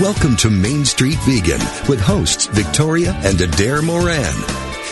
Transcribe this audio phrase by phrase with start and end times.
[0.00, 4.32] Welcome to Main Street Vegan with hosts Victoria and Adair Moran.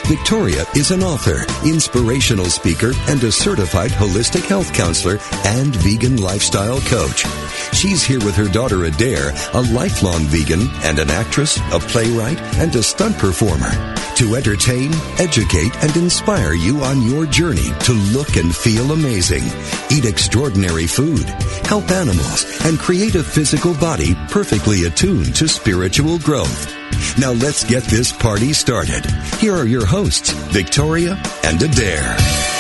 [0.07, 6.81] Victoria is an author, inspirational speaker, and a certified holistic health counselor and vegan lifestyle
[6.81, 7.25] coach.
[7.73, 12.75] She's here with her daughter Adair, a lifelong vegan and an actress, a playwright, and
[12.75, 13.71] a stunt performer
[14.17, 19.43] to entertain, educate, and inspire you on your journey to look and feel amazing,
[19.91, 21.25] eat extraordinary food,
[21.67, 26.75] help animals, and create a physical body perfectly attuned to spiritual growth.
[27.19, 29.05] Now let's get this party started.
[29.39, 32.56] Here are your hosts, Victoria and Adair.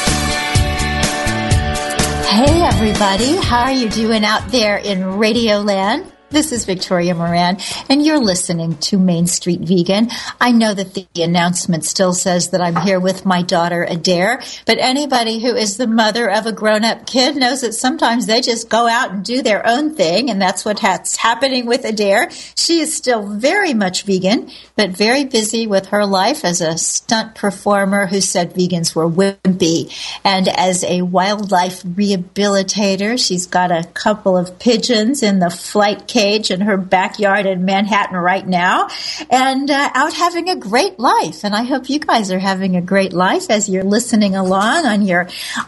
[2.29, 6.11] Hey everybody, how are you doing out there in Radio Land?
[6.29, 10.09] This is Victoria Moran, and you're listening to Main Street Vegan.
[10.41, 14.79] I know that the announcement still says that I'm here with my daughter Adair, but
[14.79, 18.69] anybody who is the mother of a grown up kid knows that sometimes they just
[18.69, 22.29] go out and do their own thing, and that's what's happening with Adair.
[22.57, 27.37] She is still very much vegan, but very busy with her life as a stunt
[27.37, 29.93] performer who said vegans were wimpy,
[30.25, 33.17] and as a wildlife rehabilitator.
[33.17, 38.17] She's got a couple of pigeons in the flight cage in her backyard in Manhattan
[38.17, 38.89] right now
[39.29, 41.45] and uh, out having a great life.
[41.45, 45.03] And I hope you guys are having a great life as you're listening along on
[45.03, 45.27] your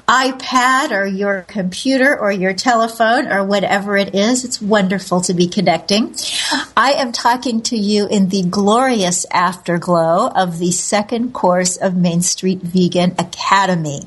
[0.08, 4.46] iPad or your computer or your telephone or whatever it is.
[4.46, 6.14] It's wonderful to be connecting.
[6.74, 12.22] I am talking to you in the glorious afterglow of the second course of Main
[12.22, 14.00] Street Vegan Academy.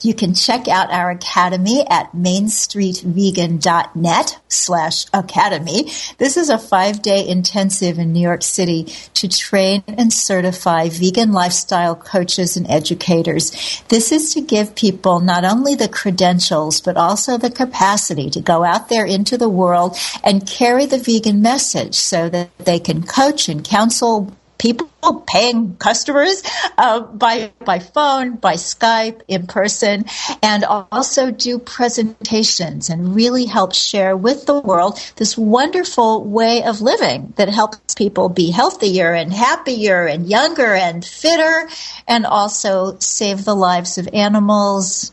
[0.00, 5.83] You can check out our academy at mainstreetvegan.net slash academy.
[6.18, 8.84] This is a five day intensive in New York City
[9.14, 13.82] to train and certify vegan lifestyle coaches and educators.
[13.88, 18.64] This is to give people not only the credentials, but also the capacity to go
[18.64, 23.48] out there into the world and carry the vegan message so that they can coach
[23.48, 24.34] and counsel
[24.64, 24.88] people
[25.26, 26.42] paying customers
[26.78, 30.06] uh, by by phone, by Skype, in person,
[30.42, 36.80] and also do presentations and really help share with the world this wonderful way of
[36.80, 41.68] living that helps people be healthier and happier and younger and fitter,
[42.08, 45.12] and also save the lives of animals,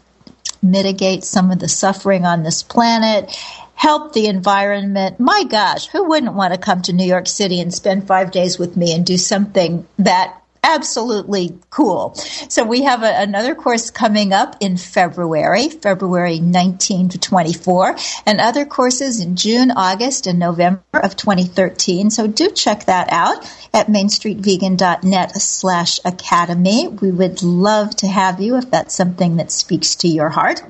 [0.63, 3.37] mitigate some of the suffering on this planet
[3.81, 5.19] help the environment.
[5.19, 8.59] My gosh, who wouldn't want to come to New York City and spend five days
[8.59, 12.13] with me and do something that absolutely cool.
[12.13, 17.95] So we have a, another course coming up in February, February 19 to 24,
[18.27, 22.11] and other courses in June, August, and November of 2013.
[22.11, 23.43] So do check that out
[23.73, 26.87] at mainstreetvegan.net slash academy.
[26.87, 30.61] We would love to have you if that's something that speaks to your heart.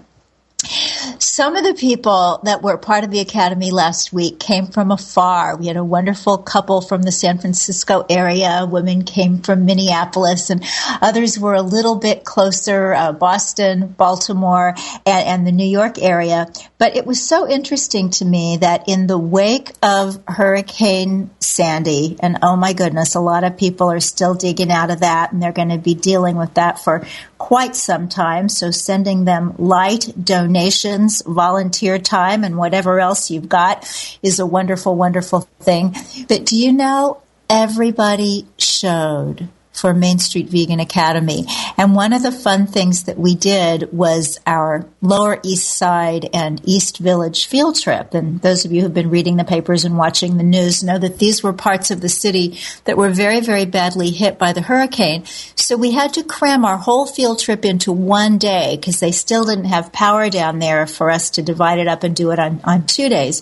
[0.64, 5.58] Some of the people that were part of the academy last week came from afar.
[5.58, 8.68] We had a wonderful couple from the San Francisco area.
[8.70, 10.64] Women came from Minneapolis, and
[11.02, 14.76] others were a little bit closer, uh, Boston, Baltimore,
[15.06, 16.48] and, and the New York area.
[16.78, 22.38] But it was so interesting to me that in the wake of Hurricane Sandy, and
[22.44, 25.52] oh my goodness, a lot of people are still digging out of that, and they're
[25.52, 27.06] going to be dealing with that for
[27.42, 28.48] quite some time.
[28.48, 33.84] So sending them light donations, volunteer time, and whatever else you've got
[34.22, 35.96] is a wonderful, wonderful thing.
[36.30, 41.46] But do you know everybody showed for Main Street Vegan Academy.
[41.78, 46.62] And one of the fun things that we did was our Lower East Side and
[46.66, 48.14] East Village field trip.
[48.14, 51.20] And those of you who've been reading the papers and watching the news know that
[51.20, 55.26] these were parts of the city that were very, very badly hit by the hurricane.
[55.56, 59.46] So we had to cram our whole field trip into one day because they still
[59.46, 62.62] didn't have power down there for us to divide it up and do it on,
[62.64, 63.42] on two days.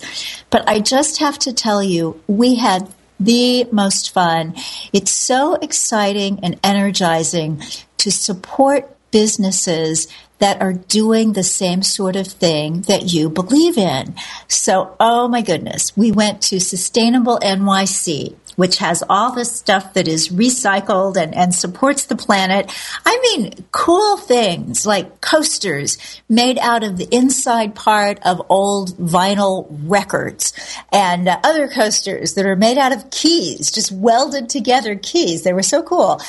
[0.49, 4.55] But I just have to tell you, we had the most fun.
[4.93, 7.61] It's so exciting and energizing
[7.97, 10.07] to support businesses
[10.39, 14.15] that are doing the same sort of thing that you believe in.
[14.47, 20.05] So, oh my goodness, we went to Sustainable NYC which has all this stuff that
[20.05, 22.69] is recycled and, and supports the planet.
[23.05, 25.97] I mean, cool things like coasters
[26.27, 30.51] made out of the inside part of old vinyl records
[30.91, 35.43] and uh, other coasters that are made out of keys, just welded together keys.
[35.43, 36.21] They were so cool.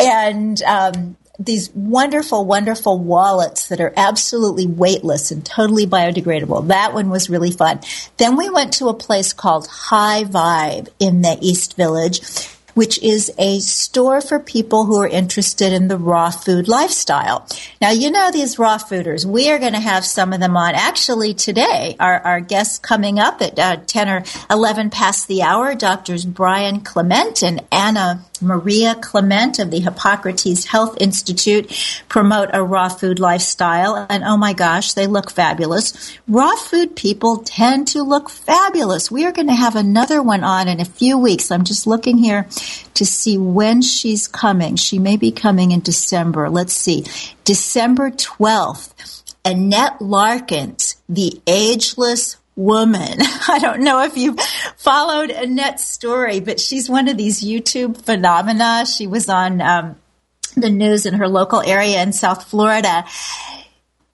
[0.00, 6.68] And, um, these wonderful, wonderful wallets that are absolutely weightless and totally biodegradable.
[6.68, 7.80] That one was really fun.
[8.16, 12.20] Then we went to a place called High Vibe in the East Village
[12.76, 17.48] which is a store for people who are interested in the raw food lifestyle.
[17.80, 19.24] Now, you know these raw fooders.
[19.24, 21.96] We are going to have some of them on actually today.
[21.98, 26.80] Our, our guests coming up at uh, 10 or 11 past the hour, Doctors Brian
[26.80, 31.72] Clement and Anna Maria Clement of the Hippocrates Health Institute
[32.10, 34.06] promote a raw food lifestyle.
[34.10, 36.18] And oh my gosh, they look fabulous.
[36.28, 39.10] Raw food people tend to look fabulous.
[39.10, 41.50] We are going to have another one on in a few weeks.
[41.50, 42.46] I'm just looking here
[42.94, 44.76] to see when she's coming.
[44.76, 46.48] She may be coming in December.
[46.50, 47.04] Let's see.
[47.44, 49.22] December 12th.
[49.44, 53.18] Annette Larkins, the ageless woman.
[53.48, 54.36] I don't know if you
[54.76, 58.86] followed Annette's story, but she's one of these YouTube phenomena.
[58.86, 59.96] She was on um,
[60.56, 63.04] the news in her local area in South Florida.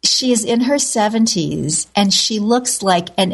[0.04, 3.32] She is in her 70s and she looks like an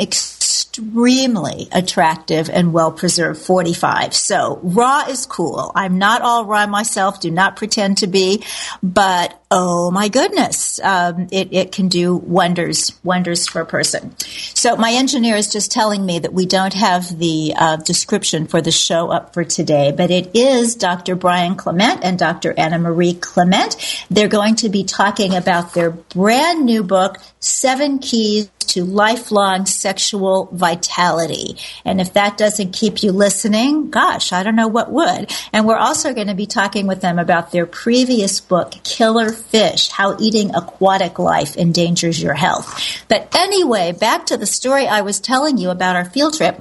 [0.79, 4.15] extremely attractive and well preserved 45.
[4.15, 5.73] So raw is cool.
[5.75, 8.45] I'm not all raw myself, do not pretend to be,
[8.83, 14.15] but oh my goodness, um, it, it can do wonders, wonders for a person.
[14.19, 18.61] So my engineer is just telling me that we don't have the uh, description for
[18.61, 21.17] the show up for today, but it is Dr.
[21.17, 22.55] Brian Clement and Dr.
[22.57, 23.77] Anna Marie Clement.
[24.11, 30.49] They're going to be talking about their brand new book, Seven Keys to lifelong sexual
[30.53, 31.57] vitality.
[31.85, 35.31] And if that doesn't keep you listening, gosh, I don't know what would.
[35.53, 39.89] And we're also going to be talking with them about their previous book, Killer Fish,
[39.89, 43.03] How Eating Aquatic Life Endangers Your Health.
[43.09, 46.61] But anyway, back to the story I was telling you about our field trip.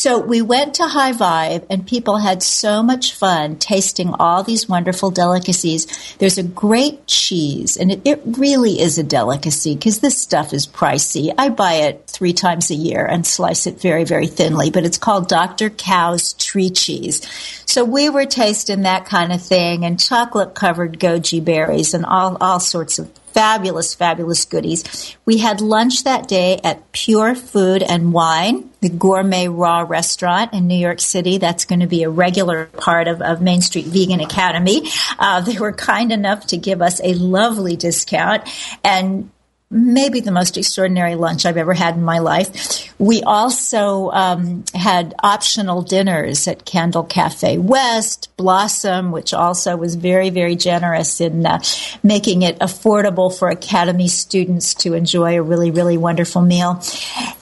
[0.00, 4.66] So we went to High Vibe and people had so much fun tasting all these
[4.66, 6.16] wonderful delicacies.
[6.16, 10.66] There's a great cheese and it, it really is a delicacy because this stuff is
[10.66, 11.34] pricey.
[11.36, 14.96] I buy it three times a year and slice it very, very thinly, but it's
[14.96, 15.68] called Dr.
[15.68, 17.20] Cow's tree cheese.
[17.66, 22.38] So we were tasting that kind of thing and chocolate covered goji berries and all,
[22.40, 25.16] all sorts of fabulous, fabulous goodies.
[25.24, 30.66] We had lunch that day at Pure Food and Wine, the gourmet raw restaurant in
[30.66, 31.38] New York City.
[31.38, 34.88] That's going to be a regular part of, of Main Street Vegan Academy.
[35.18, 38.48] Uh, they were kind enough to give us a lovely discount
[38.84, 39.30] and
[39.70, 42.92] maybe the most extraordinary lunch I've ever had in my life.
[42.98, 50.30] We also um, had optional dinners at Candle Cafe West, Blossom, which also was very,
[50.30, 51.60] very generous in uh,
[52.02, 56.82] making it affordable for Academy students to enjoy a really, really wonderful meal.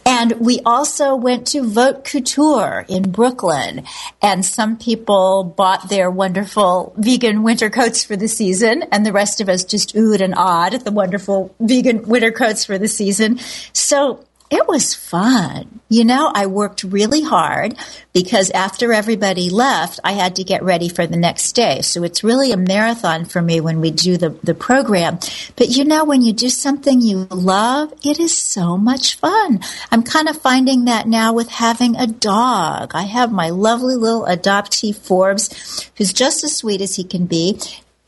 [0.05, 3.85] And we also went to Vaute Couture in Brooklyn,
[4.23, 9.41] and some people bought their wonderful vegan winter coats for the season, and the rest
[9.41, 13.39] of us just oohed and awed at the wonderful vegan winter coats for the season.
[13.73, 15.81] So it was fun.
[15.91, 17.77] You know, I worked really hard
[18.15, 21.83] because after everybody left, I had to get ready for the next day.
[21.83, 25.19] So it's really a marathon for me when we do the, the program.
[25.57, 29.61] But you know, when you do something you love, it is so much fun.
[29.91, 32.93] I'm kind of finding that now with having a dog.
[32.95, 37.59] I have my lovely little adoptee Forbes, who's just as sweet as he can be.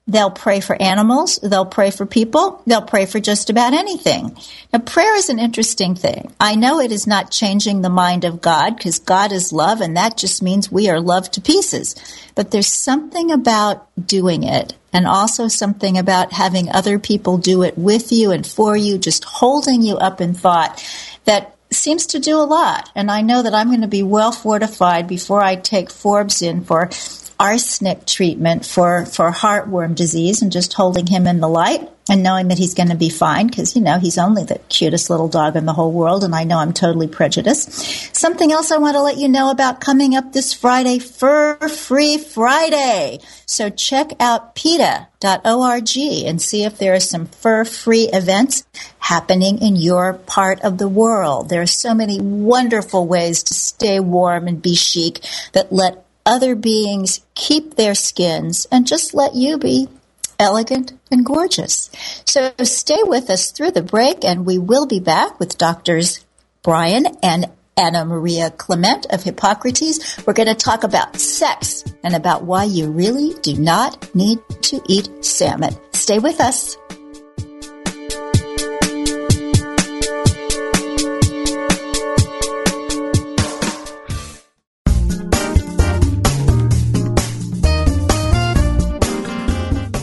[0.10, 1.38] They'll pray for animals.
[1.38, 2.64] They'll pray for people.
[2.66, 4.36] They'll pray for just about anything.
[4.74, 6.34] Now, prayer is an interesting thing.
[6.40, 9.96] I know it is not changing the mind of God because God is love and
[9.96, 11.96] that just means we are loved to pieces.
[12.34, 17.78] But there's something about doing it and also something about having other people do it
[17.78, 20.84] with you and for you, just holding you up in thought
[21.26, 22.90] that seems to do a lot.
[22.96, 26.64] And I know that I'm going to be well fortified before I take Forbes in
[26.64, 26.90] for
[27.40, 32.48] arsenic treatment for, for heartworm disease and just holding him in the light and knowing
[32.50, 35.56] that he's going to be fine because, you know, he's only the cutest little dog
[35.56, 37.72] in the whole world and I know I'm totally prejudiced.
[38.16, 42.18] Something else I want to let you know about coming up this Friday, Fur Free
[42.18, 43.20] Friday.
[43.46, 48.66] So check out PETA.org and see if there are some fur free events
[49.00, 51.50] happening in your part of the world.
[51.50, 55.22] There are so many wonderful ways to stay warm and be chic
[55.54, 59.90] that let other beings keep their skins and just let you be
[60.40, 61.90] elegant and gorgeous.
[62.24, 66.24] So stay with us through the break and we will be back with doctors
[66.62, 70.24] Brian and Anna Maria Clement of Hippocrates.
[70.26, 74.82] We're going to talk about sex and about why you really do not need to
[74.88, 75.76] eat salmon.
[75.94, 76.78] Stay with us.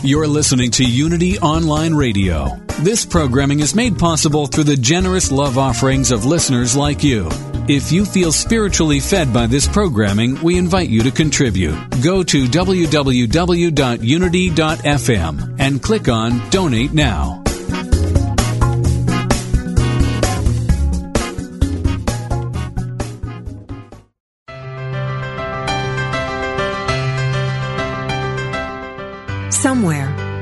[0.07, 2.61] You're listening to Unity Online Radio.
[2.79, 7.27] This programming is made possible through the generous love offerings of listeners like you.
[7.67, 11.75] If you feel spiritually fed by this programming, we invite you to contribute.
[12.01, 12.85] Go to www.unity.fm
[15.59, 17.43] and click on Donate Now.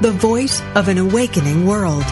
[0.00, 2.04] the voice of an awakening world.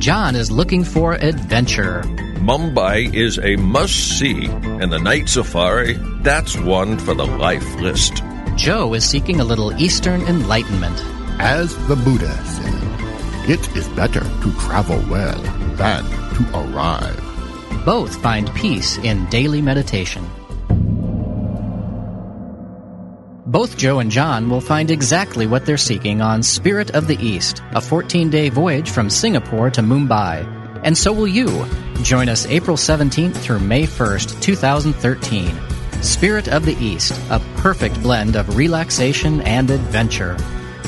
[0.00, 2.02] John is looking for adventure.
[2.40, 5.92] Mumbai is a must see, and the night safari,
[6.22, 8.24] that's one for the life list.
[8.56, 11.00] Joe is seeking a little Eastern enlightenment.
[11.38, 15.40] As the Buddha said, it is better to travel well
[15.76, 17.84] than to arrive.
[17.84, 20.28] Both find peace in daily meditation.
[23.46, 27.62] Both Joe and John will find exactly what they're seeking on Spirit of the East,
[27.72, 30.46] a 14 day voyage from Singapore to Mumbai.
[30.84, 31.66] And so will you.
[32.02, 35.52] Join us April 17th through May 1st, 2013.
[36.02, 40.36] Spirit of the East, a perfect blend of relaxation and adventure.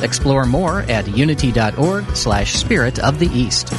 [0.02, 3.72] Explore more at unity.org slash spirit of the East.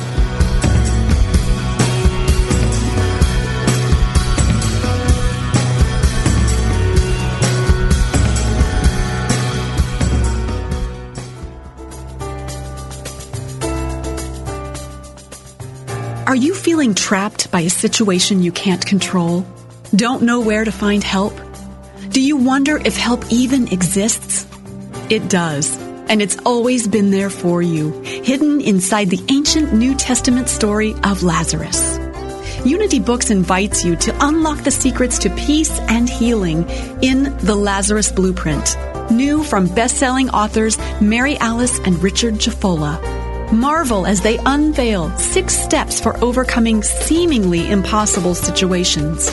[16.34, 19.46] Are you feeling trapped by a situation you can't control?
[19.96, 21.40] Don't know where to find help?
[22.10, 24.48] Do you wonder if help even exists?
[25.12, 25.78] It does.
[26.10, 31.24] and it's always been there for you, hidden inside the ancient New Testament story of
[31.24, 32.00] Lazarus.
[32.66, 36.68] Unity Books invites you to unlock the secrets to peace and healing
[37.02, 38.78] in The Lazarus Blueprint.
[39.12, 43.12] New from best-selling authors Mary Alice and Richard Jafolla.
[43.52, 49.30] Marvel as they unveil six steps for overcoming seemingly impossible situations.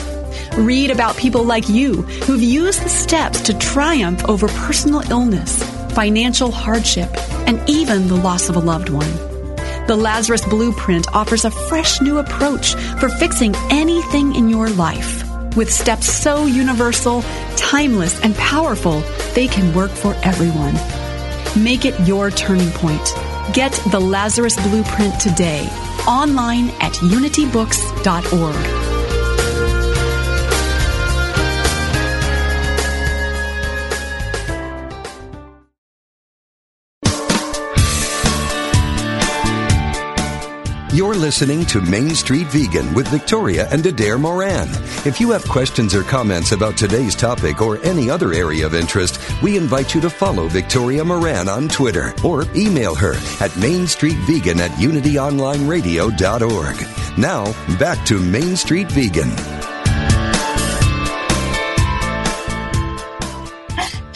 [0.57, 5.63] Read about people like you who've used the steps to triumph over personal illness,
[5.93, 7.09] financial hardship,
[7.47, 9.11] and even the loss of a loved one.
[9.87, 15.23] The Lazarus Blueprint offers a fresh new approach for fixing anything in your life.
[15.55, 17.23] With steps so universal,
[17.57, 19.01] timeless, and powerful,
[19.33, 20.75] they can work for everyone.
[21.61, 23.30] Make it your turning point.
[23.53, 25.67] Get the Lazarus Blueprint today,
[26.07, 28.90] online at unitybooks.org.
[41.01, 44.67] You're listening to Main Street Vegan with Victoria and Adair Moran.
[45.03, 49.19] If you have questions or comments about today's topic or any other area of interest,
[49.41, 54.69] we invite you to follow Victoria Moran on Twitter or email her at mainstreetvegan at
[54.77, 57.17] unityonlineradio.org.
[57.17, 57.45] Now,
[57.79, 59.60] back to Main Street Vegan.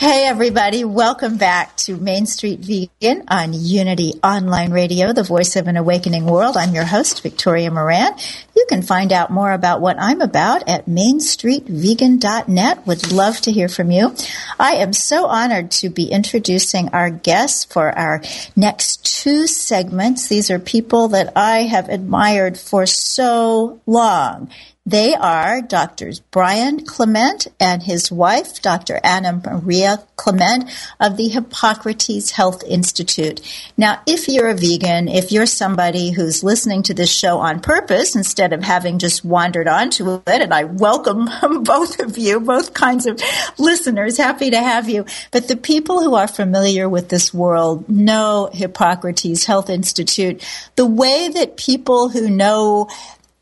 [0.06, 0.84] Hey, everybody.
[0.84, 6.28] Welcome back to Main Street Vegan on Unity Online Radio, the voice of an awakening
[6.28, 6.58] world.
[6.58, 8.14] I'm your host, Victoria Moran.
[8.56, 12.86] You can find out more about what I'm about at mainstreetvegan.net.
[12.86, 14.14] Would love to hear from you.
[14.60, 18.22] I am so honored to be introducing our guests for our
[18.56, 20.28] next two segments.
[20.28, 24.52] These are people that I have admired for so long.
[24.88, 29.00] They are Doctors Brian Clement and his wife, Dr.
[29.04, 33.42] Anna Maria Clement of the Hippocrates Health Institute.
[33.78, 38.16] Now, if you're a vegan, if you're somebody who's listening to this show on purpose
[38.16, 41.30] instead of having just wandered onto it, and I welcome
[41.64, 43.20] both of you, both kinds of
[43.58, 45.06] listeners, happy to have you.
[45.32, 50.44] But the people who are familiar with this world know Hippocrates Health Institute
[50.76, 52.88] the way that people who know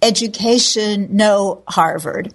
[0.04, 2.34] education, know Harvard.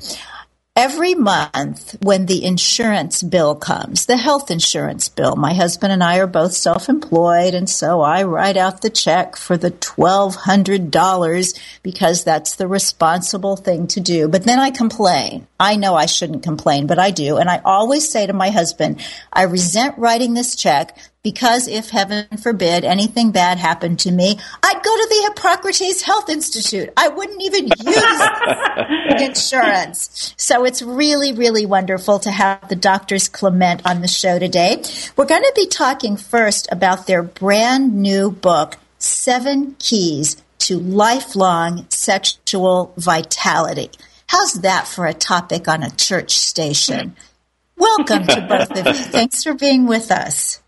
[0.74, 6.18] Every month when the insurance bill comes, the health insurance bill, my husband and I
[6.18, 12.54] are both self-employed and so I write out the check for the $1,200 because that's
[12.54, 14.28] the responsible thing to do.
[14.28, 15.48] But then I complain.
[15.58, 17.38] I know I shouldn't complain, but I do.
[17.38, 20.96] And I always say to my husband, I resent writing this check
[21.28, 26.30] because if heaven forbid anything bad happened to me, I'd go to the Hippocrates Health
[26.30, 26.88] Institute.
[26.96, 30.32] I wouldn't even use insurance.
[30.38, 34.82] So it's really, really wonderful to have the doctors Clement on the show today.
[35.16, 41.84] We're going to be talking first about their brand new book, Seven Keys to Lifelong
[41.90, 43.90] Sexual Vitality.
[44.28, 47.16] How's that for a topic on a church station?
[47.76, 49.04] Welcome to both of you.
[49.04, 50.62] Thanks for being with us.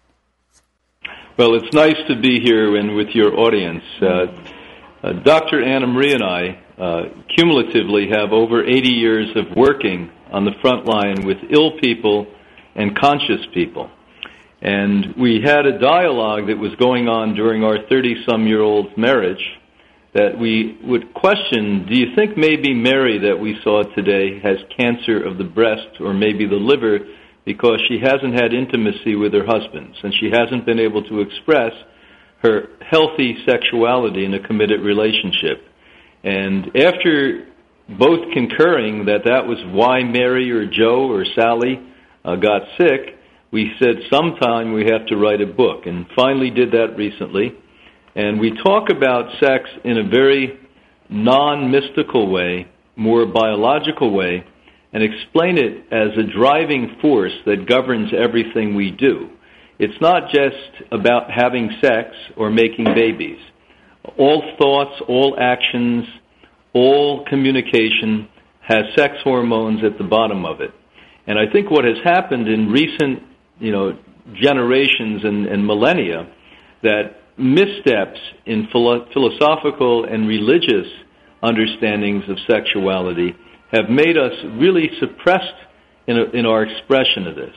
[1.40, 3.82] Well, it's nice to be here and with your audience.
[4.02, 4.26] Uh,
[5.02, 5.64] uh, Dr.
[5.64, 7.02] Anna Marie and I uh,
[7.34, 12.26] cumulatively have over 80 years of working on the front line with ill people
[12.74, 13.90] and conscious people.
[14.60, 18.98] And we had a dialogue that was going on during our 30 some year old
[18.98, 19.42] marriage
[20.12, 25.24] that we would question do you think maybe Mary that we saw today has cancer
[25.24, 26.98] of the breast or maybe the liver
[27.44, 31.72] because she hasn't had intimacy with her husbands and she hasn't been able to express
[32.42, 35.66] her healthy sexuality in a committed relationship.
[36.22, 37.46] And after
[37.98, 41.80] both concurring that that was why Mary or Joe or Sally
[42.24, 43.16] uh, got sick,
[43.50, 47.52] we said sometime we have to write a book and finally did that recently.
[48.14, 50.58] And we talk about sex in a very
[51.08, 54.44] non mystical way, more biological way,
[54.92, 59.30] and explain it as a driving force that governs everything we do.
[59.78, 63.38] It's not just about having sex or making babies.
[64.18, 66.04] All thoughts, all actions,
[66.72, 68.28] all communication
[68.60, 70.72] has sex hormones at the bottom of it.
[71.26, 73.22] And I think what has happened in recent,
[73.58, 73.98] you know,
[74.34, 76.28] generations and, and millennia
[76.82, 80.86] that missteps in philo- philosophical and religious
[81.42, 83.34] understandings of sexuality
[83.72, 85.54] have made us really suppressed
[86.06, 87.54] in, a, in our expression of this.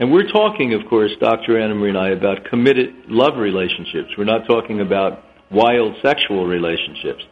[0.00, 1.60] And we're talking, of course, Dr.
[1.60, 4.10] Anna Marie and I, about committed love relationships.
[4.18, 7.22] We're not talking about wild sexual relationships.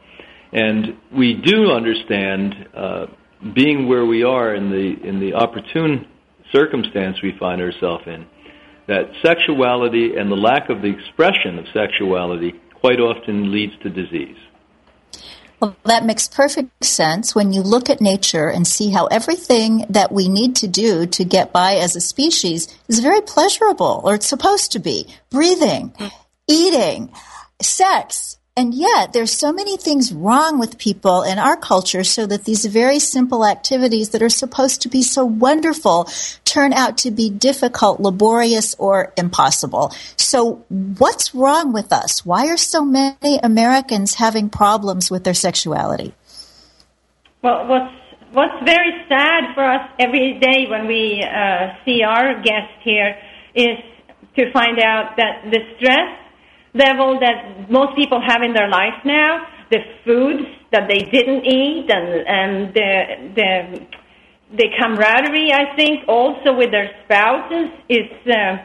[0.52, 3.06] And we do understand, uh,
[3.54, 6.06] being where we are in the in the opportune
[6.52, 8.26] circumstance we find ourselves in,
[8.86, 14.36] that sexuality and the lack of the expression of sexuality quite often leads to disease.
[15.60, 20.10] Well, that makes perfect sense when you look at nature and see how everything that
[20.10, 24.26] we need to do to get by as a species is very pleasurable, or it's
[24.26, 25.06] supposed to be.
[25.28, 25.92] Breathing,
[26.48, 27.12] eating,
[27.60, 32.44] sex, and yet, there's so many things wrong with people in our culture so that
[32.44, 36.06] these very simple activities that are supposed to be so wonderful
[36.44, 39.94] turn out to be difficult, laborious, or impossible.
[40.16, 42.26] So, what's wrong with us?
[42.26, 46.12] Why are so many Americans having problems with their sexuality?
[47.40, 47.94] Well, what's
[48.32, 53.16] what's very sad for us every day when we uh, see our guest here
[53.54, 53.78] is
[54.36, 56.19] to find out that the stress
[56.74, 61.90] level that most people have in their life now, the foods that they didn't eat,
[61.90, 62.90] and and the
[63.34, 63.86] the
[64.56, 68.58] the camaraderie, I think, also with their spouses is uh,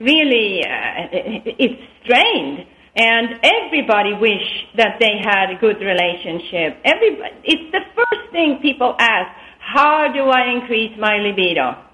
[0.00, 2.66] really uh, it's strained.
[2.98, 6.80] And everybody wish that they had a good relationship.
[6.82, 11.85] Everybody, it's the first thing people ask: How do I increase my libido?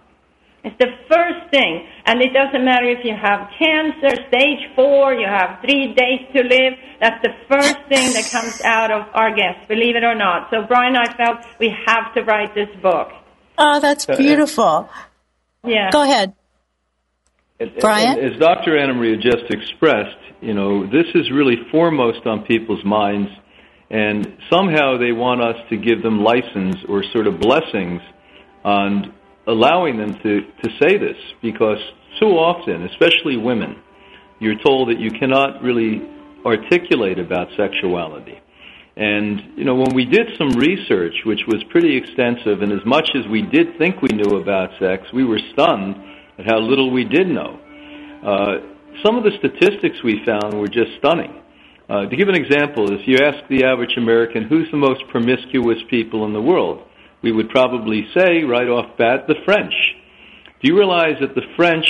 [0.64, 1.88] It's the first thing.
[2.06, 6.42] And it doesn't matter if you have cancer, stage four, you have three days to
[6.42, 6.74] live.
[7.00, 10.50] That's the first thing that comes out of our guests, believe it or not.
[10.50, 13.08] So Brian I felt we have to write this book.
[13.58, 14.88] Oh, that's uh, beautiful.
[15.64, 15.90] Yeah.
[15.90, 16.34] Go ahead.
[17.80, 18.18] Brian?
[18.18, 18.78] As Dr.
[18.78, 23.30] Anna Maria just expressed, you know, this is really foremost on people's minds,
[23.90, 28.00] and somehow they want us to give them license or sort of blessings
[28.64, 29.14] on
[29.46, 31.78] allowing them to, to say this because
[32.20, 33.76] so often, especially women,
[34.38, 36.02] you're told that you cannot really
[36.44, 38.38] articulate about sexuality.
[38.96, 43.08] And, you know, when we did some research, which was pretty extensive, and as much
[43.14, 45.96] as we did think we knew about sex, we were stunned
[46.38, 47.58] at how little we did know.
[48.22, 48.72] Uh,
[49.04, 51.40] some of the statistics we found were just stunning.
[51.88, 55.78] Uh, to give an example, if you ask the average American who's the most promiscuous
[55.88, 56.86] people in the world,
[57.22, 59.74] we would probably say right off bat the French.
[60.60, 61.86] Do you realize that the French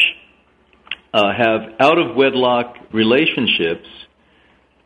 [1.13, 3.89] uh, have out of wedlock relationships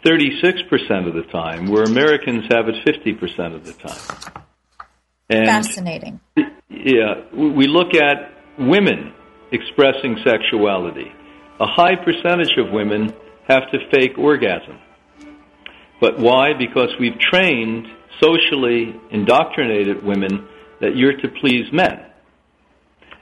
[0.05, 4.45] 36% of the time, where Americans have it 50% of the time?
[5.29, 6.21] And Fascinating.
[6.69, 9.13] Yeah, we look at women
[9.51, 11.13] expressing sexuality.
[11.59, 13.13] A high percentage of women
[13.49, 14.79] have to fake orgasm.
[16.01, 16.53] But why?
[16.59, 17.87] Because we've trained
[18.21, 20.49] socially indoctrinated women
[20.81, 22.05] that you're to please men.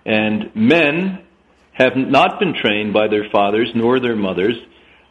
[0.05, 1.25] And men
[1.73, 4.57] have not been trained by their fathers nor their mothers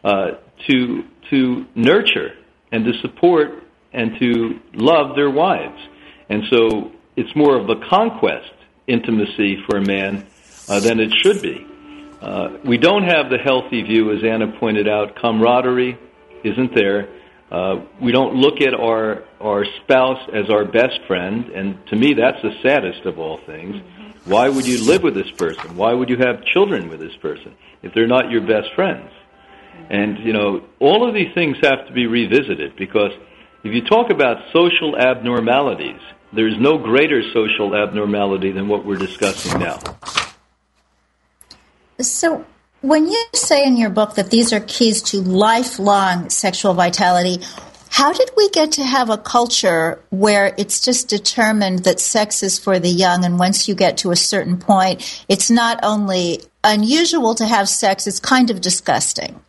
[0.02, 0.32] uh,
[0.66, 2.32] to, to nurture
[2.72, 5.80] and to support and to love their wives.
[6.28, 8.52] And so it's more of a conquest
[8.86, 10.26] intimacy for a man
[10.68, 11.66] uh, than it should be.
[12.20, 15.16] Uh, we don't have the healthy view, as Anna pointed out.
[15.16, 15.98] Camaraderie
[16.42, 17.08] isn't there.
[17.54, 22.12] Uh, we don't look at our our spouse as our best friend, and to me,
[22.12, 23.76] that's the saddest of all things.
[23.76, 24.28] Mm-hmm.
[24.28, 25.76] Why would you live with this person?
[25.76, 29.08] Why would you have children with this person if they're not your best friends?
[29.88, 33.12] And you know, all of these things have to be revisited because
[33.62, 36.00] if you talk about social abnormalities,
[36.32, 39.78] there's no greater social abnormality than what we're discussing now.
[42.00, 42.44] So,
[42.84, 47.38] when you say in your book that these are keys to lifelong sexual vitality,
[47.88, 52.58] how did we get to have a culture where it's just determined that sex is
[52.58, 57.34] for the young, and once you get to a certain point, it's not only unusual
[57.36, 59.40] to have sex, it's kind of disgusting?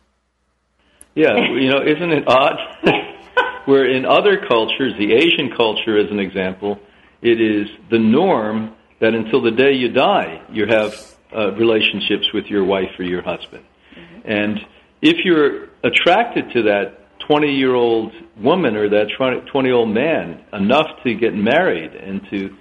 [1.14, 2.56] Yeah, you know, isn't it odd?
[3.66, 6.78] where in other cultures, the Asian culture as an example,
[7.20, 12.46] it is the norm that until the day you die, you have uh, relationships with
[12.46, 13.64] your wife or your husband.
[13.94, 14.30] Mm-hmm.
[14.30, 14.60] And
[15.02, 20.44] if you're attracted to that 20 year old woman or that 20 year old man
[20.52, 22.56] enough to get married and to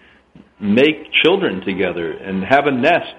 [0.59, 3.15] make children together and have a nest,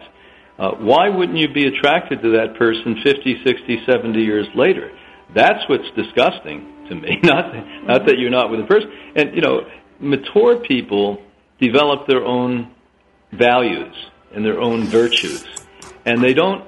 [0.59, 4.91] uh, why wouldn't you be attracted to that person 50, 60, 70 years later?
[5.35, 7.19] That's what's disgusting to me.
[7.23, 7.53] Not,
[7.85, 8.91] not that you're not with a person.
[9.17, 9.63] And, you know,
[9.99, 11.21] mature people
[11.61, 12.71] develop their own
[13.33, 13.95] values
[14.37, 15.45] and their own virtues.
[16.05, 16.65] And they don't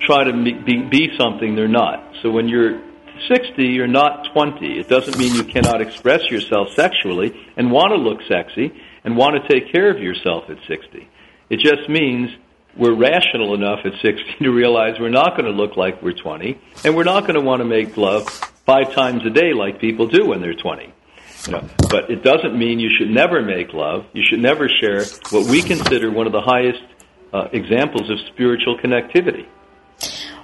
[0.00, 2.14] try to be, be something they're not.
[2.22, 2.80] So when you're
[3.28, 4.78] 60, you're not 20.
[4.78, 8.72] It doesn't mean you cannot express yourself sexually and want to look sexy
[9.04, 11.08] and want to take care of yourself at 60.
[11.50, 12.30] It just means
[12.76, 16.58] we're rational enough at 60 to realize we're not going to look like we're 20
[16.84, 18.28] and we're not going to want to make love
[18.64, 20.94] five times a day like people do when they're 20.
[21.46, 24.04] You know, but it doesn't mean you should never make love.
[24.12, 26.82] You should never share what we consider one of the highest
[27.32, 29.46] uh, examples of spiritual connectivity.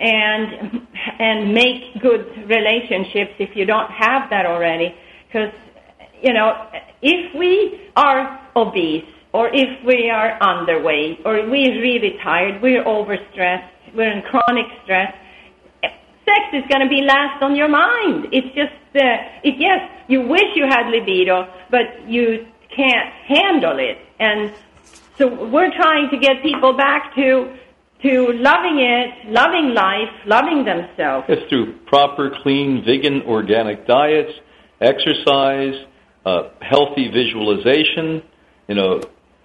[0.00, 0.88] and
[1.20, 4.92] and make good relationships if you don't have that already,
[5.28, 5.52] because
[6.22, 6.68] you know,
[7.02, 13.68] if we are obese or if we are underweight or we're really tired, we're overstressed,
[13.94, 15.14] we're in chronic stress,
[15.82, 18.28] sex is going to be last on your mind.
[18.32, 23.98] It's just, uh, it, yes, you wish you had libido, but you can't handle it.
[24.18, 24.54] And
[25.18, 27.56] so we're trying to get people back to
[28.02, 31.24] to loving it, loving life, loving themselves.
[31.28, 34.32] It's through proper, clean, vegan, organic diets,
[34.80, 35.86] exercise,
[36.24, 38.22] healthy visualization,
[38.68, 39.00] you know,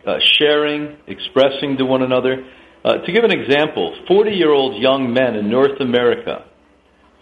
[0.06, 2.46] uh, sharing, expressing to one another.
[2.86, 6.46] Uh, to give an example, 40 year old young men in North America,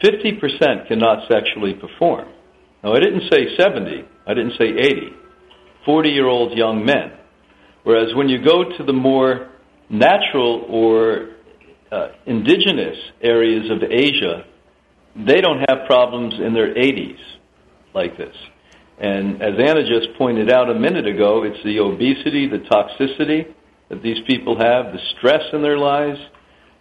[0.03, 2.27] 50% cannot sexually perform.
[2.83, 5.09] Now, I didn't say 70, I didn't say 80.
[5.85, 7.13] 40 year old young men.
[7.83, 9.49] Whereas when you go to the more
[9.89, 11.29] natural or
[11.91, 14.45] uh, indigenous areas of Asia,
[15.15, 17.19] they don't have problems in their 80s
[17.93, 18.35] like this.
[18.99, 23.53] And as Anna just pointed out a minute ago, it's the obesity, the toxicity
[23.89, 26.19] that these people have, the stress in their lives,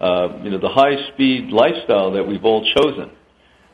[0.00, 3.10] uh, you know, the high-speed lifestyle that we've all chosen.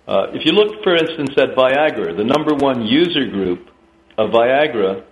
[0.08, 3.68] Uh, if you look, for instance, at Viagra, the number one user group
[4.16, 5.04] of Viagra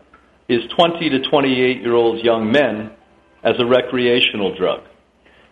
[0.48, 2.90] is 20 to 28 year old young men
[3.44, 4.80] as a recreational drug.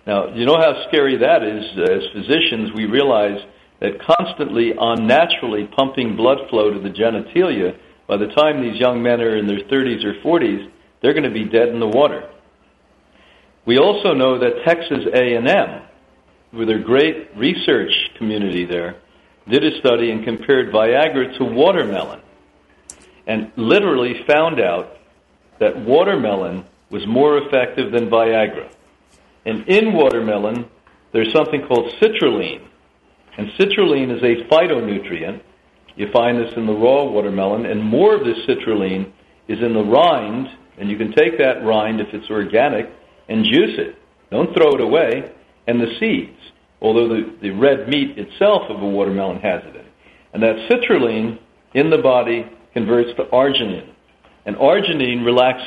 [0.07, 1.65] Now, you know how scary that is.
[1.79, 3.39] As physicians, we realize
[3.81, 9.21] that constantly unnaturally pumping blood flow to the genitalia, by the time these young men
[9.21, 12.29] are in their 30s or 40s, they're going to be dead in the water.
[13.67, 15.83] We also know that Texas A&M,
[16.53, 18.97] with their great research community there,
[19.49, 22.21] did a study and compared Viagra to watermelon
[23.27, 24.97] and literally found out
[25.59, 28.71] that watermelon was more effective than Viagra.
[29.45, 30.67] And in watermelon,
[31.13, 32.67] there's something called citrulline,
[33.37, 35.43] and citrulline is a phytonutrient.
[35.97, 39.13] You find this in the raw watermelon, and more of this citrulline
[39.49, 42.87] is in the rind, and you can take that rind, if it's organic,
[43.29, 43.97] and juice it.
[44.31, 45.33] Don't throw it away,
[45.67, 46.39] and the seeds,
[46.81, 49.87] although the, the red meat itself of a watermelon has it in.
[50.35, 51.39] And that citrulline
[51.75, 53.93] in the body converts to arginine.
[54.45, 55.67] And arginine relaxes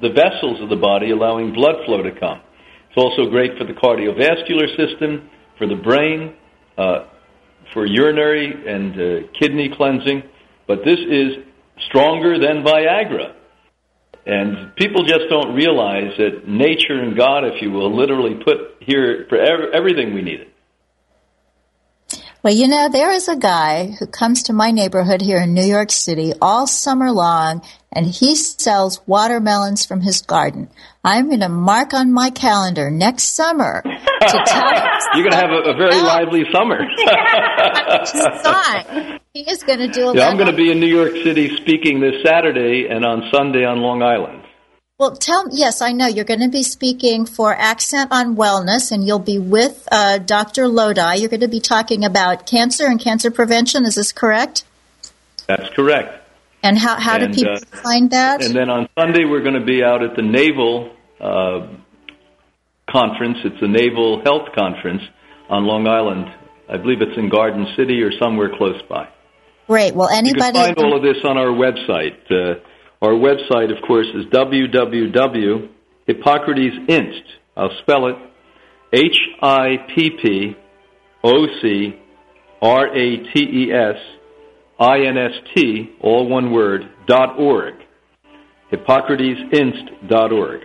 [0.00, 2.40] the vessels of the body, allowing blood flow to come.
[2.88, 6.34] It's also great for the cardiovascular system, for the brain,
[6.76, 10.22] for urinary and uh, kidney cleansing,
[10.66, 11.44] but this is
[11.88, 13.34] stronger than Viagra.
[14.26, 19.26] And people just don't realize that nature and God, if you will, literally put here
[19.28, 20.48] for everything we needed.
[22.46, 25.64] Well, you know, there is a guy who comes to my neighborhood here in New
[25.64, 30.70] York City all summer long, and he sells watermelons from his garden.
[31.02, 34.62] I'm going to mark on my calendar next summer to tell
[35.14, 36.78] You're going to have a, a very lively summer.
[39.34, 41.56] he is going to do a yeah, I'm going to be in New York City
[41.56, 44.45] speaking this Saturday and on Sunday on Long Island.
[44.98, 49.06] Well, tell yes, I know you're going to be speaking for Accent on Wellness, and
[49.06, 50.68] you'll be with uh, Dr.
[50.68, 51.16] Lodi.
[51.16, 53.84] You're going to be talking about cancer and cancer prevention.
[53.84, 54.64] Is this correct?
[55.46, 56.26] That's correct.
[56.62, 58.42] And how how and, do people uh, find that?
[58.42, 61.68] And then on Sunday we're going to be out at the Naval uh,
[62.88, 63.36] conference.
[63.44, 65.02] It's a Naval Health Conference
[65.50, 66.24] on Long Island.
[66.70, 69.10] I believe it's in Garden City or somewhere close by.
[69.66, 69.94] Great.
[69.94, 72.16] Well, anybody you can find all of this on our website.
[73.02, 77.22] Our website, of course, is www.hippocratesinst.
[77.56, 78.16] I'll spell it
[78.92, 80.56] H I P P
[81.22, 81.94] O C
[82.62, 83.96] R A T E S
[84.78, 87.74] I N S T, all one word, dot org.
[88.72, 90.62] Hippocratesinst.org.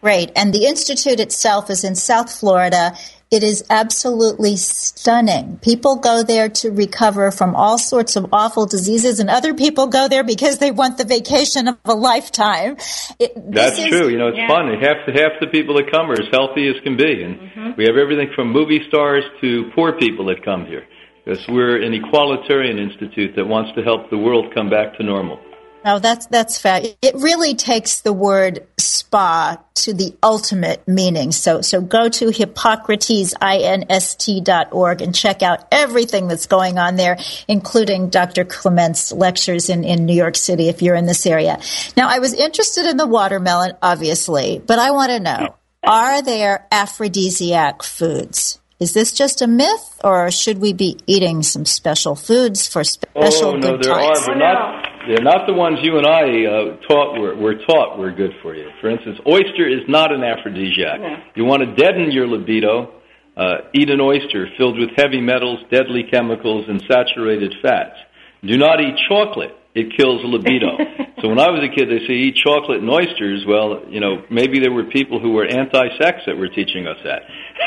[0.00, 0.32] Great.
[0.34, 2.96] And the Institute itself is in South Florida
[3.30, 5.58] It is absolutely stunning.
[5.62, 10.08] People go there to recover from all sorts of awful diseases, and other people go
[10.08, 12.76] there because they want the vacation of a lifetime.
[13.20, 14.08] It, That's is, true.
[14.08, 14.48] You know, it's yeah.
[14.48, 14.66] fun.
[14.80, 17.70] Half the half the people that come are as healthy as can be, and mm-hmm.
[17.76, 20.84] we have everything from movie stars to poor people that come here.
[21.24, 25.38] Because we're an equalitarian institute that wants to help the world come back to normal.
[25.84, 26.82] No, that's that's fair.
[27.00, 31.32] It really takes the word spa to the ultimate meaning.
[31.32, 37.16] So so go to hippocratesinst.org and check out everything that's going on there,
[37.48, 38.44] including Dr.
[38.44, 41.58] Clement's lectures in, in New York City if you're in this area.
[41.96, 46.66] Now I was interested in the watermelon, obviously, but I want to know, are there
[46.70, 48.60] aphrodisiac foods?
[48.80, 53.48] Is this just a myth, or should we be eating some special foods for special
[53.48, 54.20] oh, no, good there times?
[54.20, 57.54] are, but not, oh, they're not the ones you and I uh, taught were, were
[57.66, 58.68] taught were good for you.
[58.80, 61.00] For instance, oyster is not an aphrodisiac.
[61.00, 61.16] No.
[61.34, 63.00] You want to deaden your libido,
[63.36, 67.96] uh, eat an oyster filled with heavy metals, deadly chemicals, and saturated fats.
[68.44, 69.56] Do not eat chocolate.
[69.74, 70.76] It kills libido.
[71.22, 73.44] so when I was a kid, they say eat chocolate and oysters.
[73.46, 77.22] Well, you know, maybe there were people who were anti-sex that were teaching us that.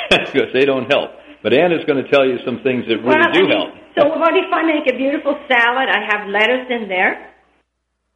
[0.33, 1.11] because they don't help.
[1.43, 3.69] But Anna's going to tell you some things that really well, do I mean, help.
[3.99, 5.91] So what if I make a beautiful salad?
[5.91, 7.35] I have lettuce in there.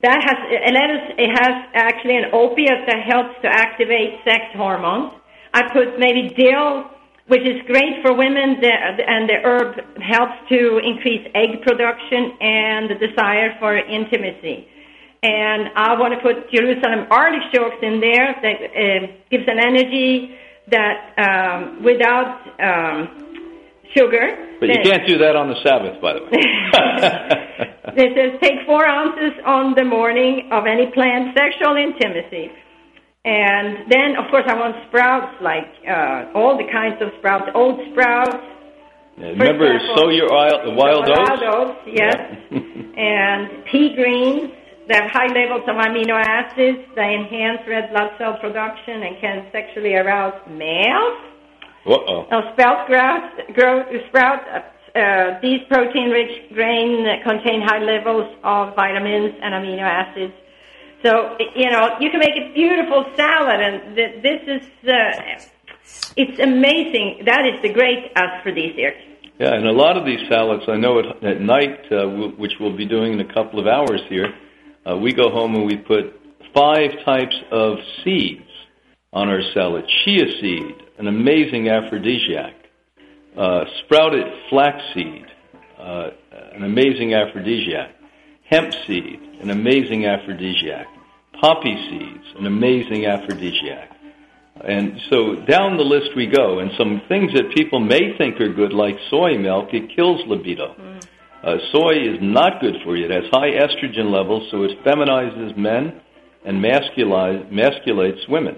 [0.02, 1.20] That has lettuce.
[1.20, 5.20] It has actually an opiate that helps to activate sex hormones.
[5.54, 6.88] I put maybe dill,
[7.28, 12.96] which is great for women, and the herb helps to increase egg production and the
[12.96, 14.70] desire for intimacy.
[15.24, 20.38] And I want to put Jerusalem artichokes in there that uh, gives an energy
[20.70, 23.28] that um, without um,
[23.96, 24.58] sugar.
[24.60, 26.30] But you can't do that on the Sabbath, by the way.
[27.96, 32.52] it says take four ounces on the morning of any planned sexual intimacy.
[33.24, 37.80] And then, of course, I want sprouts like uh, all the kinds of sprouts, old
[37.92, 38.38] sprouts.
[39.18, 41.20] Yeah, remember, example, sow your wild, wild oats.
[41.28, 42.16] Wild oats, yes.
[42.52, 42.60] Yeah.
[42.98, 44.52] and pea greens
[44.90, 46.80] have high levels of amino acids.
[46.96, 51.18] They enhance red blood cell production and can sexually arouse males.
[51.86, 52.28] Uh-oh.
[52.30, 53.24] Now, sprout grass,
[53.54, 60.34] grow, sprout, uh, uh, these protein-rich grains contain high levels of vitamins and amino acids.
[61.04, 65.46] So, you know, you can make a beautiful salad, and th- this is, uh,
[66.18, 67.24] it's amazing.
[67.26, 68.96] That is the great aphrodisiac.
[69.40, 72.54] Yeah, and a lot of these salads, I know at, at night, uh, w- which
[72.60, 74.34] we'll be doing in a couple of hours here,
[74.88, 76.14] uh, we go home and we put
[76.54, 78.50] five types of seeds
[79.12, 79.86] on our salad.
[80.04, 82.54] Chia seed, an amazing aphrodisiac.
[83.36, 85.26] Uh, sprouted flaxseed,
[85.78, 86.10] uh,
[86.54, 87.92] an amazing aphrodisiac.
[88.50, 90.88] Hemp seed, an amazing aphrodisiac.
[91.40, 93.92] Poppy seeds, an amazing aphrodisiac.
[94.64, 98.52] And so down the list we go, and some things that people may think are
[98.52, 100.74] good, like soy milk, it kills libido.
[100.74, 101.08] Mm.
[101.44, 103.06] Uh, soy is not good for you.
[103.06, 106.02] It has high estrogen levels, so it feminizes men
[106.46, 108.58] and masculates women.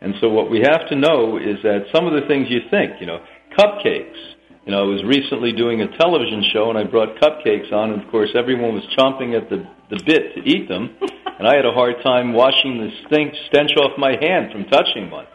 [0.00, 3.00] And so what we have to know is that some of the things you think,
[3.00, 3.20] you know,
[3.58, 4.16] cupcakes.
[4.64, 8.02] You know, I was recently doing a television show and I brought cupcakes on, and
[8.02, 10.96] of course everyone was chomping at the, the bit to eat them,
[11.38, 15.10] and I had a hard time washing the stink, stench off my hand from touching
[15.10, 15.26] one.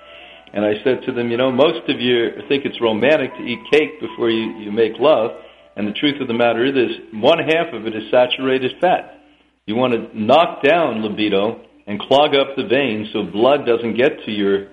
[0.53, 3.59] And I said to them, you know, most of you think it's romantic to eat
[3.71, 5.31] cake before you, you make love,
[5.75, 6.73] and the truth of the matter is,
[7.13, 9.19] one half of it is saturated fat.
[9.65, 14.23] You want to knock down libido and clog up the veins so blood doesn't get
[14.25, 14.67] to your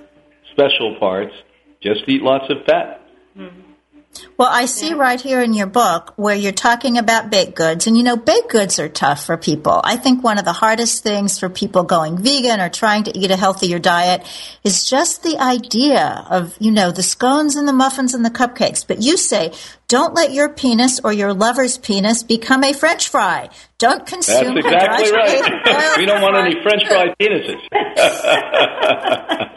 [0.53, 1.33] special parts.
[1.83, 3.01] Just eat lots of fat.
[3.37, 3.73] Mm-hmm.
[4.37, 7.87] Well, I see right here in your book where you're talking about baked goods.
[7.87, 9.81] And you know, baked goods are tough for people.
[9.83, 13.31] I think one of the hardest things for people going vegan or trying to eat
[13.31, 14.23] a healthier diet
[14.65, 18.87] is just the idea of, you know, the scones and the muffins and the cupcakes.
[18.87, 19.53] But you say,
[19.93, 23.51] don't let your penis or your lover's penis become a french fry.
[23.77, 25.97] Don't consume That's exactly right.
[25.99, 27.61] we don't want any french fry penises.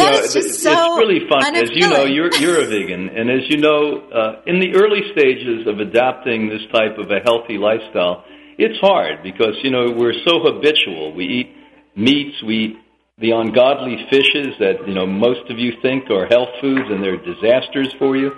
[0.00, 1.56] Is just so it's really fun.
[1.56, 5.02] As you know, you're you're a vegan, and as you know, uh, in the early
[5.12, 8.24] stages of adapting this type of a healthy lifestyle,
[8.56, 11.12] it's hard because you know we're so habitual.
[11.14, 11.56] We eat
[11.96, 12.76] meats, we eat
[13.18, 17.18] the ungodly fishes that you know most of you think are health foods, and they're
[17.18, 18.30] disasters for you.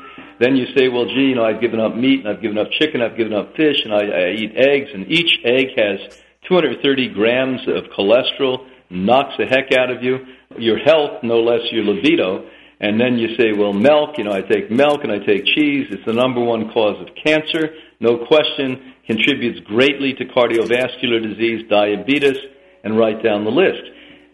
[0.42, 2.66] Then you say, well, gee, you know, I've given up meat, and I've given up
[2.72, 7.14] chicken, I've given up fish, and I, I eat eggs, and each egg has 230
[7.14, 10.18] grams of cholesterol, knocks the heck out of you
[10.58, 12.48] your health, no less your libido.
[12.80, 15.86] And then you say, well, milk, you know, I take milk and I take cheese.
[15.90, 17.74] It's the number one cause of cancer.
[18.00, 22.38] No question, contributes greatly to cardiovascular disease, diabetes,
[22.82, 23.82] and right down the list.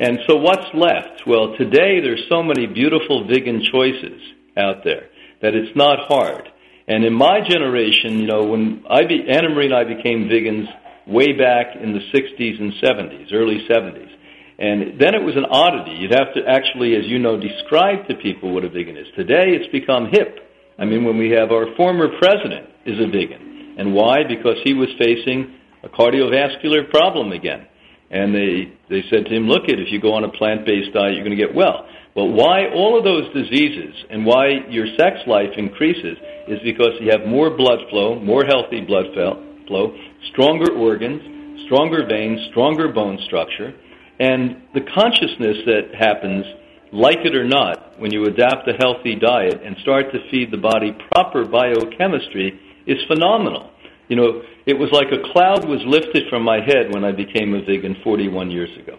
[0.01, 1.27] And so what's left?
[1.27, 4.23] Well, today there's so many beautiful vegan choices
[4.57, 5.11] out there.
[5.43, 6.49] That it's not hard.
[6.89, 10.67] And in my generation, you know, when I be, Anna Maria and I became vegans
[11.07, 14.11] way back in the 60s and 70s, early 70s.
[14.59, 15.93] And then it was an oddity.
[16.01, 19.07] You'd have to actually, as you know, describe to people what a vegan is.
[19.15, 20.41] Today it's become hip.
[20.79, 23.77] I mean, when we have our former president is a vegan.
[23.79, 24.25] And why?
[24.27, 27.67] Because he was facing a cardiovascular problem again.
[28.11, 31.15] And they, they said to him, look, it, if you go on a plant-based diet,
[31.15, 31.87] you're going to get well.
[32.19, 37.13] But why all of those diseases and why your sex life increases is because you
[37.13, 39.97] have more blood flow, more healthy blood flow,
[40.33, 43.73] stronger organs, stronger veins, stronger bone structure,
[44.19, 46.45] and the consciousness that happens,
[46.93, 50.59] like it or not, when you adapt a healthy diet and start to feed the
[50.59, 52.59] body proper biochemistry
[52.89, 53.71] is phenomenal.
[54.09, 57.55] You know, it was like a cloud was lifted from my head when I became
[57.55, 58.99] a vegan 41 years ago.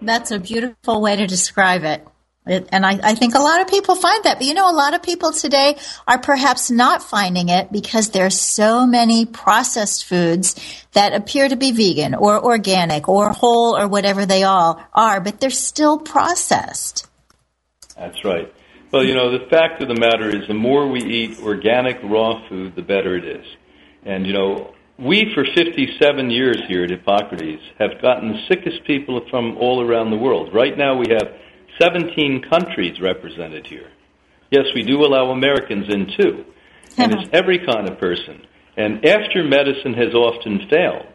[0.00, 2.06] That's a beautiful way to describe it.
[2.46, 4.38] it and I, I, think a lot of people find that.
[4.38, 5.76] But you know, a lot of people today
[6.06, 10.54] are perhaps not finding it because there's so many processed foods
[10.92, 15.40] that appear to be vegan or organic or whole or whatever they all are, but
[15.40, 17.06] they're still processed.
[17.96, 18.52] That's right.
[18.92, 22.48] Well, you know, the fact of the matter is the more we eat organic raw
[22.48, 23.44] food, the better it is.
[24.04, 29.20] And, you know, we, for 57 years here at Hippocrates, have gotten the sickest people
[29.30, 30.52] from all around the world.
[30.52, 31.34] Right now, we have
[31.80, 33.90] 17 countries represented here.
[34.50, 36.44] Yes, we do allow Americans in too.
[36.96, 38.44] And it's every kind of person.
[38.76, 41.14] And after medicine has often failed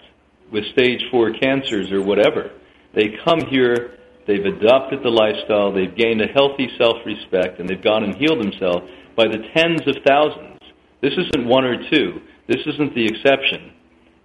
[0.51, 2.51] with stage four cancers or whatever,
[2.95, 7.83] they come here, they've adopted the lifestyle, they've gained a healthy self respect, and they've
[7.83, 10.59] gone and healed themselves by the tens of thousands.
[11.01, 12.21] This isn't one or two.
[12.47, 13.71] This isn't the exception.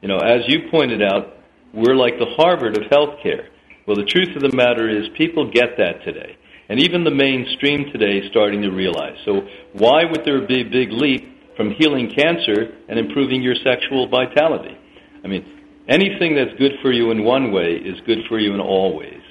[0.02, 1.36] You know, as you pointed out,
[1.72, 3.48] we're like the Harvard of healthcare.
[3.86, 6.36] Well, the truth of the matter is people get that today.
[6.68, 9.16] And even the mainstream today is starting to realize.
[9.24, 14.08] So why would there be a big leap from healing cancer and improving your sexual
[14.08, 14.76] vitality?
[15.24, 15.44] I mean,
[15.88, 19.22] anything that's good for you in one way is good for you in all ways.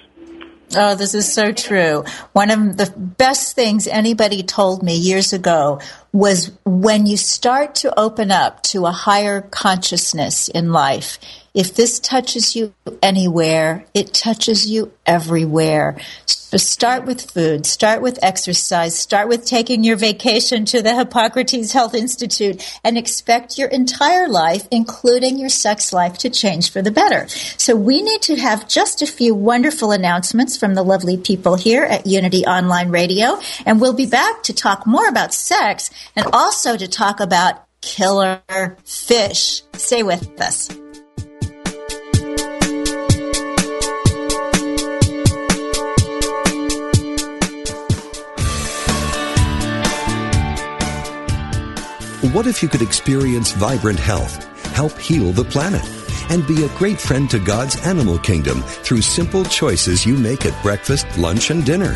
[0.76, 2.04] Oh, this is so true.
[2.34, 5.80] One of the best things anybody told me years ago
[6.14, 11.20] was when you start to open up to a higher consciousness in life,
[11.54, 15.98] if this touches you anywhere, it touches you everywhere.
[16.50, 21.74] So start with food, start with exercise, start with taking your vacation to the Hippocrates
[21.74, 26.90] Health Institute and expect your entire life, including your sex life, to change for the
[26.90, 27.28] better.
[27.28, 31.84] So we need to have just a few wonderful announcements from the lovely people here
[31.84, 33.40] at Unity Online Radio.
[33.66, 38.42] And we'll be back to talk more about sex and also to talk about killer
[38.86, 39.64] fish.
[39.74, 40.70] Stay with us.
[52.34, 54.44] What if you could experience vibrant health,
[54.74, 55.82] help heal the planet,
[56.30, 60.62] and be a great friend to God's animal kingdom through simple choices you make at
[60.62, 61.96] breakfast, lunch, and dinner?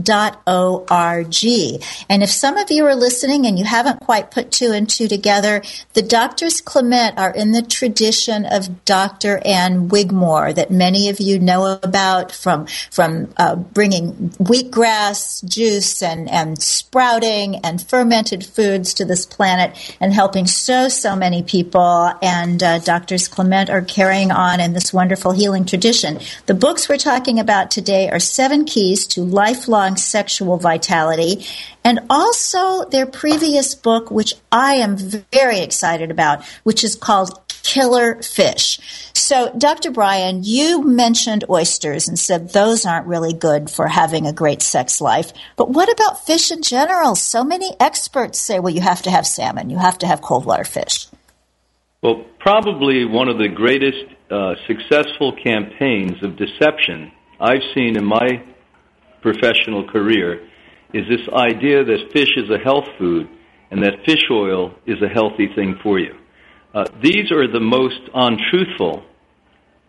[0.00, 1.80] dot O-R-G.
[2.08, 5.06] And if some of you are listening and you haven't quite put two and two
[5.06, 9.40] together, the doctors Clement are in the tradition of Dr.
[9.44, 16.28] Ann Wigmore that many of you know about from, from uh, bringing wheatgrass juice and,
[16.28, 22.12] and sprouting and fermented foods to this planet and helping so, so many people.
[22.20, 26.18] And uh, doctors Clement are carrying on in this wonderful healing tradition.
[26.46, 31.44] The books we're talking about today today are seven keys to lifelong sexual vitality
[31.84, 38.22] and also their previous book, which I am very excited about, which is called Killer
[38.22, 39.10] Fish.
[39.12, 39.90] So, Dr.
[39.90, 45.02] Brian, you mentioned oysters and said those aren't really good for having a great sex
[45.02, 45.34] life.
[45.56, 47.14] But what about fish in general?
[47.14, 50.46] So many experts say, well, you have to have salmon, you have to have cold
[50.46, 51.06] water fish.
[52.02, 57.12] Well, probably one of the greatest uh, successful campaigns of deception
[57.44, 58.42] I've seen in my
[59.20, 60.48] professional career
[60.94, 63.28] is this idea that fish is a health food
[63.70, 66.14] and that fish oil is a healthy thing for you.
[66.74, 69.02] Uh, these are the most untruthful,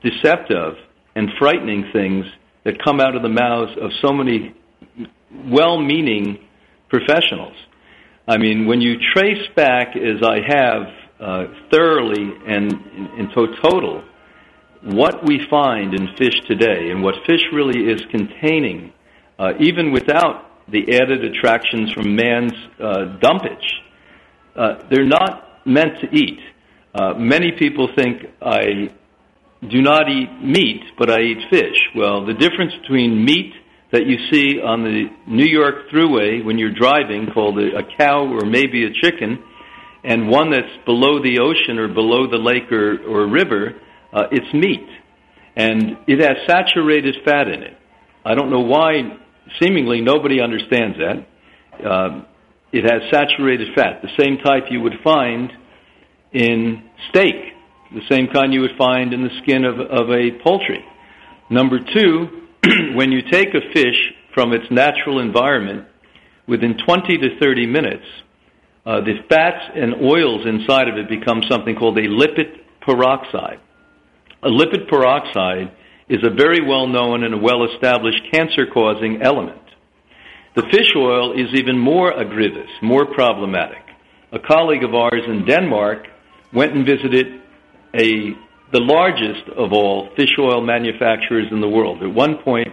[0.03, 0.73] deceptive,
[1.15, 2.25] and frightening things
[2.65, 4.53] that come out of the mouths of so many
[5.45, 6.37] well meaning
[6.89, 7.55] professionals.
[8.27, 10.81] I mean, when you trace back, as I have
[11.21, 14.03] uh, thoroughly and in, in total,
[14.85, 18.93] what we find in fish today and what fish really is containing,
[19.39, 23.65] uh, even without the added attractions from man's uh, dumpage,
[24.55, 26.39] uh, they're not meant to eat.
[26.93, 28.91] Uh, many people think I
[29.67, 31.77] do not eat meat, but I eat fish.
[31.95, 33.53] Well, the difference between meat
[33.91, 38.27] that you see on the New York Thruway when you're driving, called a, a cow
[38.27, 39.43] or maybe a chicken,
[40.03, 43.81] and one that's below the ocean or below the lake or, or river,
[44.15, 44.87] uh, it's meat.
[45.55, 47.77] And it has saturated fat in it.
[48.25, 49.17] I don't know why,
[49.61, 51.87] seemingly, nobody understands that.
[51.87, 52.25] Um,
[52.71, 55.51] it has saturated fat, the same type you would find
[56.33, 57.35] in steak,
[57.93, 60.83] the same kind you would find in the skin of, of a poultry.
[61.49, 62.41] Number two,
[62.95, 65.87] when you take a fish from its natural environment,
[66.47, 68.05] within 20 to 30 minutes,
[68.85, 73.59] uh, the fats and oils inside of it become something called a lipid peroxide.
[74.45, 75.71] A lipid peroxide
[76.07, 79.59] is a very well known and well established cancer causing element.
[80.55, 83.81] The fish oil is even more egregious, more problematic.
[84.31, 86.05] A colleague of ours in Denmark
[86.53, 87.41] went and visited
[87.95, 88.35] a,
[88.71, 92.03] the largest of all fish oil manufacturers in the world.
[92.03, 92.67] At one point,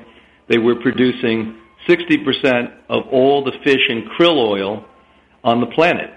[0.51, 1.57] they were producing
[1.89, 4.85] 60% of all the fish and krill oil
[5.43, 6.11] on the planet.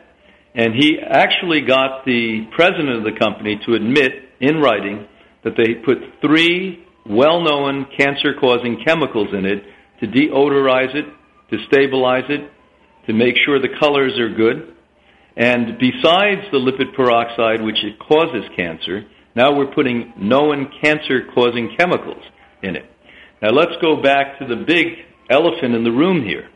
[0.53, 5.07] And he actually got the president of the company to admit in writing
[5.45, 9.63] that they put three well-known cancer-causing chemicals in it
[10.01, 11.05] to deodorize it,
[11.51, 12.51] to stabilize it,
[13.05, 14.75] to make sure the colors are good.
[15.37, 22.23] And besides the lipid peroxide, which it causes cancer, now we're putting known cancer-causing chemicals
[22.63, 22.89] in it.
[23.41, 24.87] Now let's go back to the big
[25.29, 26.49] elephant in the room here.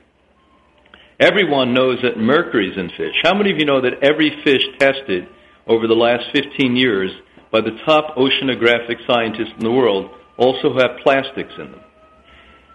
[1.19, 3.15] Everyone knows that mercury is in fish.
[3.23, 5.27] How many of you know that every fish tested
[5.67, 7.11] over the last 15 years
[7.51, 11.81] by the top oceanographic scientists in the world also have plastics in them.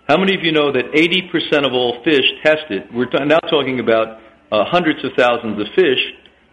[0.08, 3.80] How many of you know that 80% of all fish tested, we're t- now talking
[3.80, 4.20] about
[4.52, 5.98] uh, hundreds of thousands of fish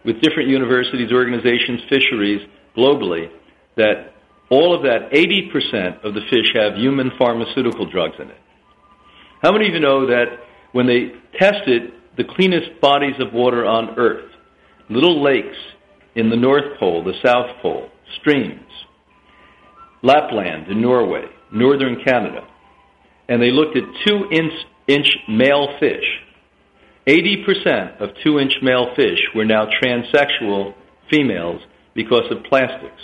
[0.04, 2.40] with different universities, organizations, fisheries
[2.76, 3.30] globally,
[3.76, 4.14] that
[4.48, 8.38] all of that, 80% of the fish have human pharmaceutical drugs in it.
[9.42, 10.26] How many of you know that
[10.72, 14.30] when they tested the cleanest bodies of water on Earth,
[14.88, 15.56] little lakes
[16.14, 17.90] in the North Pole, the South Pole,
[18.20, 18.70] streams,
[20.02, 22.46] Lapland in Norway, northern Canada,
[23.28, 24.52] and they looked at two inch,
[24.88, 26.04] inch male fish.
[27.06, 30.74] 80% of two inch male fish were now transsexual
[31.10, 31.60] females
[31.94, 33.02] because of plastics.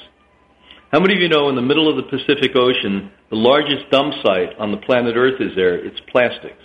[0.93, 4.15] How many of you know in the middle of the Pacific Ocean, the largest dump
[4.25, 5.75] site on the planet Earth is there?
[5.85, 6.63] It's plastics.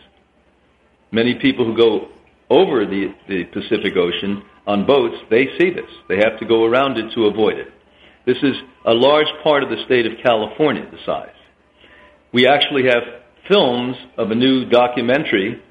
[1.11, 2.07] Many people who go
[2.49, 5.89] over the, the Pacific Ocean on boats, they see this.
[6.07, 7.67] They have to go around it to avoid it.
[8.25, 8.55] This is
[8.85, 11.35] a large part of the state of California, the size.
[12.31, 13.03] We actually have
[13.49, 15.61] films of a new documentary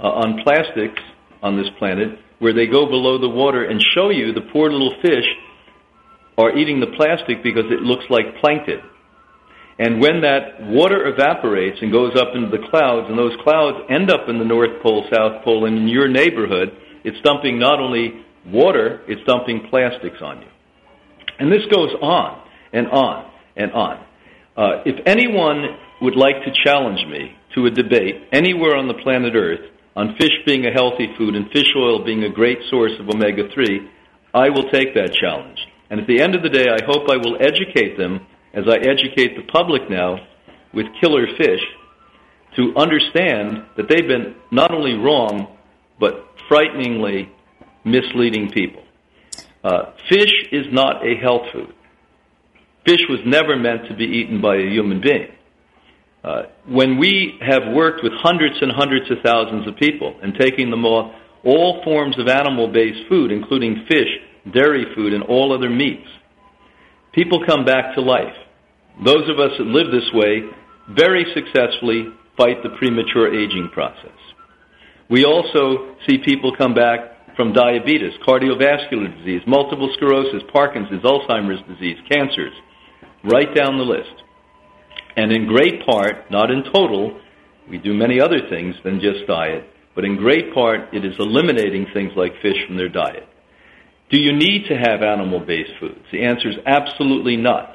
[0.00, 1.00] uh, on plastics
[1.42, 4.96] on this planet where they go below the water and show you the poor little
[5.00, 5.26] fish
[6.36, 8.80] are eating the plastic because it looks like plankton.
[9.78, 14.10] And when that water evaporates and goes up into the clouds, and those clouds end
[14.10, 18.24] up in the North Pole, South Pole, and in your neighborhood, it's dumping not only
[18.46, 20.49] water, it's dumping plastics on you.
[21.40, 24.04] And this goes on and on and on.
[24.56, 29.34] Uh, if anyone would like to challenge me to a debate anywhere on the planet
[29.34, 29.60] Earth
[29.96, 33.44] on fish being a healthy food and fish oil being a great source of omega
[33.54, 33.90] 3,
[34.34, 35.58] I will take that challenge.
[35.88, 38.76] And at the end of the day, I hope I will educate them, as I
[38.76, 40.18] educate the public now
[40.72, 41.60] with killer fish,
[42.56, 45.56] to understand that they've been not only wrong,
[45.98, 47.32] but frighteningly
[47.84, 48.82] misleading people.
[49.62, 51.74] Uh, fish is not a health food.
[52.86, 55.28] Fish was never meant to be eaten by a human being.
[56.24, 60.70] Uh, when we have worked with hundreds and hundreds of thousands of people and taking
[60.70, 64.08] them off all forms of animal based food, including fish,
[64.52, 66.08] dairy food, and all other meats,
[67.12, 68.36] people come back to life.
[69.04, 70.42] Those of us that live this way
[70.90, 74.16] very successfully fight the premature aging process.
[75.08, 81.96] We also see people come back from diabetes, cardiovascular disease, multiple sclerosis, Parkinson's, Alzheimer's disease,
[82.10, 82.52] cancers,
[83.24, 84.12] right down the list.
[85.16, 87.18] And in great part, not in total,
[87.66, 89.64] we do many other things than just diet,
[89.94, 93.26] but in great part, it is eliminating things like fish from their diet.
[94.10, 96.04] Do you need to have animal based foods?
[96.12, 97.74] The answer is absolutely not.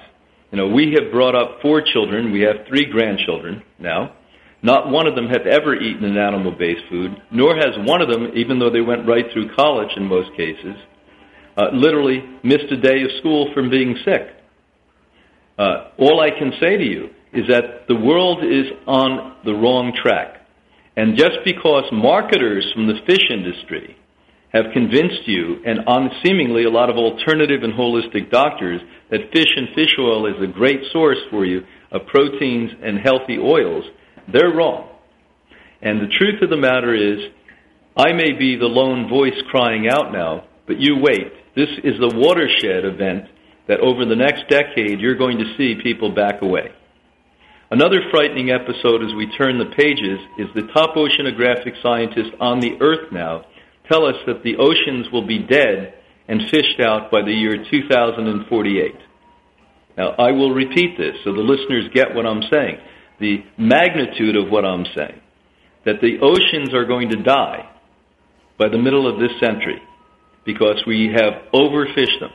[0.51, 4.13] You know, we have brought up four children, we have three grandchildren now.
[4.65, 8.09] Not one of them have ever eaten an animal based food, nor has one of
[8.09, 10.73] them, even though they went right through college in most cases,
[11.55, 14.23] uh, literally missed a day of school from being sick.
[15.59, 19.93] Uh, all I can say to you is that the world is on the wrong
[20.01, 20.41] track.
[20.97, 23.95] And just because marketers from the fish industry
[24.49, 29.53] have convinced you, and on seemingly a lot of alternative and holistic doctors, that fish
[29.55, 31.61] and fish oil is a great source for you
[31.91, 33.85] of proteins and healthy oils,
[34.31, 34.89] they're wrong.
[35.81, 37.31] And the truth of the matter is,
[37.97, 41.31] I may be the lone voice crying out now, but you wait.
[41.55, 43.25] This is the watershed event
[43.67, 46.71] that over the next decade you're going to see people back away.
[47.71, 52.77] Another frightening episode as we turn the pages is the top oceanographic scientists on the
[52.81, 53.45] Earth now
[53.89, 55.93] tell us that the oceans will be dead
[56.27, 58.95] and fished out by the year 2048.
[59.97, 62.77] Now, I will repeat this so the listeners get what I'm saying
[63.19, 65.21] the magnitude of what I'm saying,
[65.85, 67.69] that the oceans are going to die
[68.57, 69.81] by the middle of this century
[70.45, 72.31] because we have overfished them.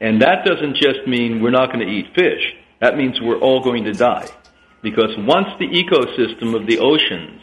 [0.00, 2.54] And that doesn't just mean we're not going to eat fish.
[2.80, 4.28] That means we're all going to die.
[4.82, 7.40] Because once the ecosystem of the oceans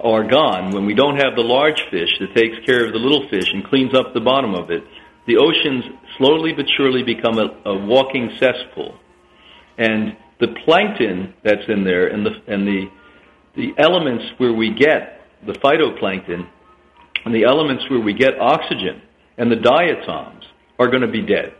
[0.00, 3.28] are gone, when we don't have the large fish that takes care of the little
[3.28, 4.82] fish and cleans up the bottom of it,
[5.26, 5.84] the oceans
[6.16, 8.94] slowly but surely become a, a walking cesspool.
[9.76, 12.86] And the plankton that's in there and the and the
[13.56, 16.46] the elements where we get the phytoplankton
[17.24, 19.02] and the elements where we get oxygen
[19.38, 20.44] and the diatoms
[20.78, 21.54] are going to be dead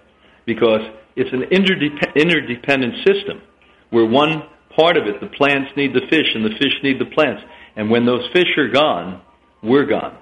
[0.44, 0.80] because
[1.16, 3.42] it's an interdep- interdependent system
[3.90, 4.42] where one
[4.76, 7.42] part of it, the plants need the fish and the fish need the plants.
[7.76, 9.22] And when those fish are gone,
[9.62, 10.18] we're gone.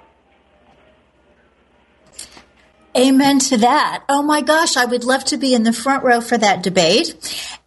[2.97, 4.05] Amen to that.
[4.09, 7.15] Oh my gosh, I would love to be in the front row for that debate.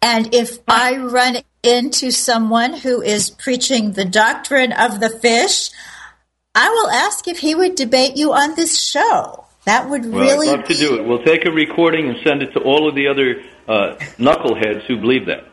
[0.00, 5.70] And if I run into someone who is preaching the doctrine of the fish,
[6.54, 9.44] I will ask if he would debate you on this show.
[9.66, 10.48] That would well, really.
[10.48, 11.06] I'd love to do it.
[11.06, 14.98] We'll take a recording and send it to all of the other uh, knuckleheads who
[14.98, 15.44] believe that.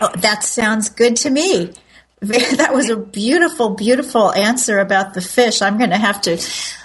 [0.00, 1.72] Oh, that sounds good to me.
[2.56, 5.60] That was a beautiful, beautiful answer about the fish.
[5.60, 6.38] I'm going to have to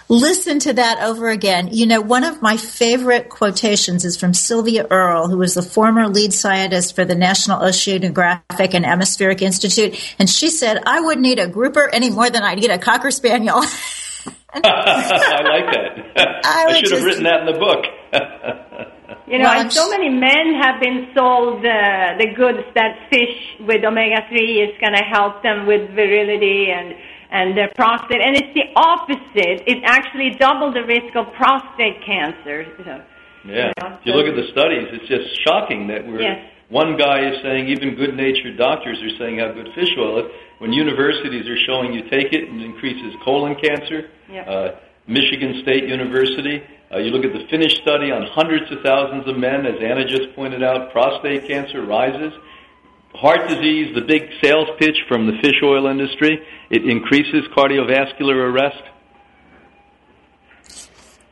[0.10, 1.70] listen to that over again.
[1.72, 6.10] You know, one of my favorite quotations is from Sylvia Earle, who was the former
[6.10, 10.16] lead scientist for the National Oceanographic and Atmospheric Institute.
[10.18, 13.12] And she said, I wouldn't need a grouper any more than I'd eat a Cocker
[13.12, 13.64] Spaniel.
[14.53, 16.41] I like that.
[16.43, 16.95] I, I should just...
[16.95, 17.86] have written that in the book.
[19.28, 23.86] you know, well, so many men have been sold uh, the goods that fish with
[23.86, 26.95] omega three is going to help them with virility and
[27.32, 29.63] and their prostate, and it's the opposite.
[29.67, 32.65] It actually double the risk of prostate cancer.
[32.84, 33.01] So
[33.45, 33.71] Yeah.
[33.77, 36.21] You know, if you look at the studies, it's just shocking that we're.
[36.21, 36.45] Yes.
[36.69, 40.32] One guy is saying, even good-natured doctors are saying how good fish oil is.
[40.59, 44.09] When universities are showing you take it and it increases colon cancer.
[44.30, 44.47] Yep.
[44.47, 44.69] Uh,
[45.07, 46.61] Michigan State University.
[46.93, 50.05] Uh, you look at the Finnish study on hundreds of thousands of men, as Anna
[50.05, 52.34] just pointed out, prostate cancer rises.
[53.16, 56.39] Heart disease, the big sales pitch from the fish oil industry,
[56.70, 58.84] it increases cardiovascular arrest.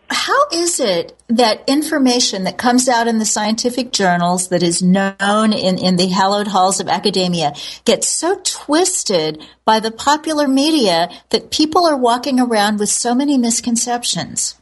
[0.10, 5.54] How is it that information that comes out in the scientific journals that is known
[5.54, 7.54] in, in the hallowed halls of academia
[7.86, 13.38] gets so twisted by the popular media that people are walking around with so many
[13.38, 14.56] misconceptions?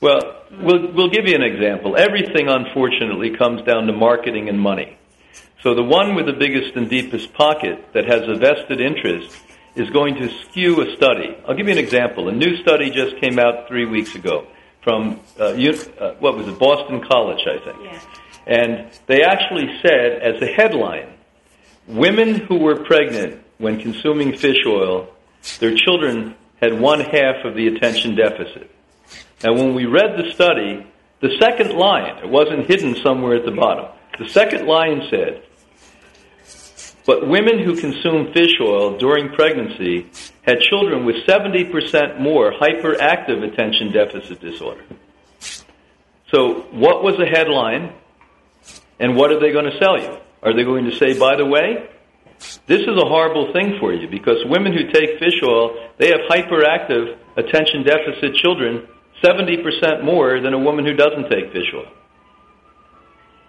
[0.00, 0.20] Well,
[0.62, 1.96] we'll, we'll give you an example.
[1.98, 4.96] Everything, unfortunately, comes down to marketing and money.
[5.62, 9.36] So the one with the biggest and deepest pocket that has a vested interest
[9.74, 11.36] is going to skew a study.
[11.46, 12.28] I'll give you an example.
[12.28, 14.46] A new study just came out three weeks ago
[14.82, 17.76] from uh, uh, what was it, Boston College, I think.
[17.82, 18.00] Yeah.
[18.46, 21.12] And they actually said, as a headline,
[21.88, 25.08] women who were pregnant when consuming fish oil,
[25.58, 28.70] their children had one half of the attention deficit.
[29.42, 30.86] Now, when we read the study,
[31.20, 33.86] the second line, it wasn't hidden somewhere at the bottom.
[34.18, 35.42] The second line said,
[37.06, 40.10] but women who consume fish oil during pregnancy
[40.42, 44.84] had children with 70% more hyperactive attention deficit disorder.
[46.32, 47.92] So, what was the headline,
[48.98, 50.18] and what are they going to sell you?
[50.42, 51.88] Are they going to say, by the way,
[52.66, 56.20] this is a horrible thing for you because women who take fish oil, they have
[56.28, 58.86] hyperactive attention deficit children
[59.22, 61.86] 70% more than a woman who doesn't take fish oil.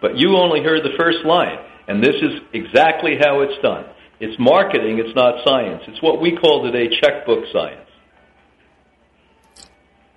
[0.01, 1.57] But you only heard the first line.
[1.87, 3.85] And this is exactly how it's done.
[4.19, 5.83] It's marketing, it's not science.
[5.87, 7.87] It's what we call today checkbook science.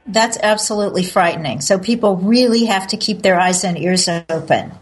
[0.07, 1.61] That's absolutely frightening.
[1.61, 4.73] So people really have to keep their eyes and ears open.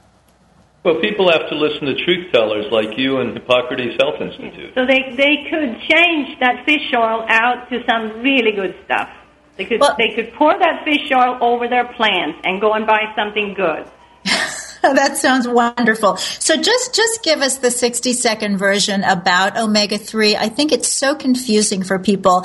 [0.85, 4.73] Well, people have to listen to truth tellers like you and Hippocrates Health Institute.
[4.75, 9.11] So they, they could change that fish oil out to some really good stuff.
[9.57, 12.87] They could, well, they could pour that fish oil over their plants and go and
[12.87, 13.91] buy something good.
[14.83, 16.17] that sounds wonderful.
[16.17, 20.37] So just just give us the 60 second version about omega 3.
[20.37, 22.45] I think it's so confusing for people.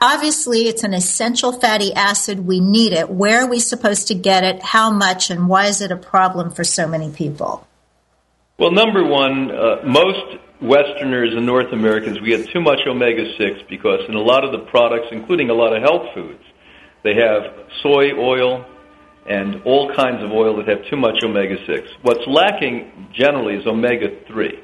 [0.00, 2.40] Obviously, it's an essential fatty acid.
[2.40, 3.08] We need it.
[3.08, 4.62] Where are we supposed to get it?
[4.62, 7.66] How much and why is it a problem for so many people?
[8.58, 13.60] Well, number one, uh, most Westerners and North Americans, we get too much omega 6
[13.68, 16.42] because in a lot of the products, including a lot of health foods,
[17.04, 17.44] they have
[17.82, 18.66] soy oil,
[19.28, 21.88] and all kinds of oil that have too much omega 6.
[22.02, 24.58] What's lacking generally is omega 3.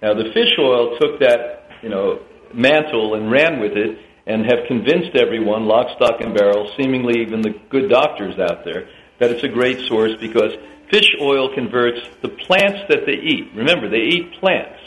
[0.00, 2.20] Now, the fish oil took that, you know,
[2.52, 7.42] mantle and ran with it and have convinced everyone, lock, stock, and barrel, seemingly even
[7.42, 8.88] the good doctors out there,
[9.20, 10.52] that it's a great source because
[10.90, 13.52] fish oil converts the plants that they eat.
[13.54, 14.80] Remember, they eat plants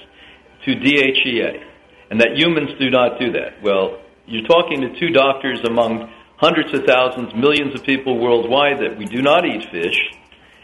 [0.65, 1.63] to DHEA,
[2.09, 3.61] and that humans do not do that.
[3.61, 8.97] Well, you're talking to two doctors among hundreds of thousands, millions of people worldwide that
[8.97, 9.99] we do not eat fish,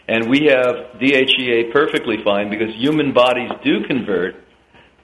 [0.07, 4.35] and we have DHEA perfectly fine because human bodies do convert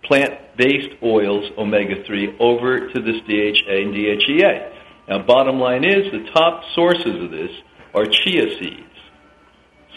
[0.03, 4.73] plant-based oils, omega-3, over to this DHA and DHEA.
[5.09, 7.51] Now, bottom line is the top sources of this
[7.93, 8.97] are chia seeds,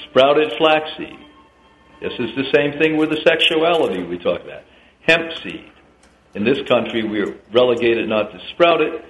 [0.08, 1.18] sprouted flaxseed.
[2.00, 4.62] This is the same thing with the sexuality we talk about.
[5.06, 5.70] Hemp seed.
[6.34, 9.04] In this country, we're relegated not to sprout it.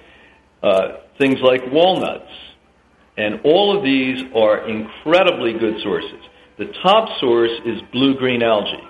[0.62, 2.31] Uh, things like walnuts.
[3.17, 6.21] And all of these are incredibly good sources.
[6.59, 8.89] The top source is blue-green algae.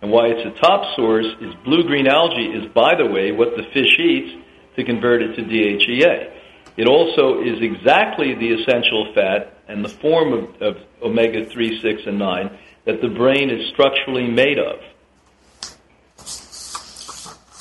[0.00, 3.64] And why it's a top source is blue-green algae is, by the way, what the
[3.72, 4.44] fish eats
[4.76, 6.32] to convert it to DHEA.
[6.76, 12.18] It also is exactly the essential fat and the form of, of omega-3, 6, and
[12.18, 14.78] 9 that the brain is structurally made of.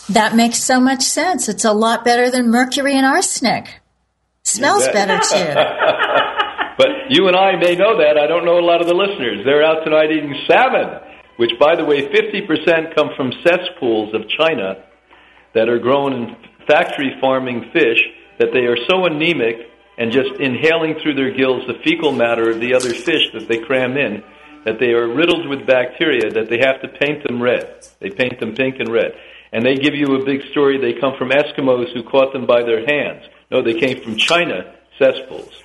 [0.10, 1.50] That makes so much sense.
[1.50, 3.82] It's a lot better than mercury and arsenic.
[4.48, 5.54] Smells better too.
[6.78, 8.18] but you and I may know that.
[8.18, 9.44] I don't know a lot of the listeners.
[9.44, 11.02] They're out tonight eating salmon,
[11.36, 14.86] which, by the way, 50% come from cesspools of China
[15.54, 16.36] that are grown in
[16.66, 18.00] factory farming fish
[18.40, 19.68] that they are so anemic
[19.98, 23.58] and just inhaling through their gills the fecal matter of the other fish that they
[23.58, 24.24] cram in
[24.64, 27.84] that they are riddled with bacteria that they have to paint them red.
[28.00, 29.12] They paint them pink and red.
[29.52, 30.78] And they give you a big story.
[30.80, 33.24] They come from Eskimos who caught them by their hands.
[33.50, 35.64] No, they came from China cesspools.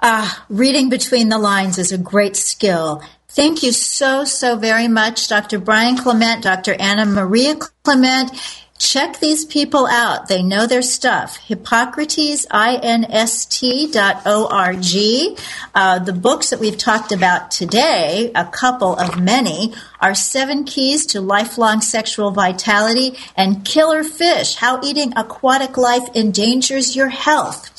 [0.00, 3.02] Ah, reading between the lines is a great skill.
[3.28, 5.58] Thank you so, so very much, Dr.
[5.58, 6.74] Brian Clement, Dr.
[6.78, 8.30] Anna Maria Clement.
[8.78, 10.26] Check these people out.
[10.26, 11.36] They know their stuff.
[11.36, 13.92] Hippocrates, I-N-S-T.
[15.74, 21.06] Uh, the books that we've talked about today, a couple of many, are Seven Keys
[21.06, 27.70] to Lifelong Sexual Vitality and Killer Fish, How Eating Aquatic Life Endangers Your Health.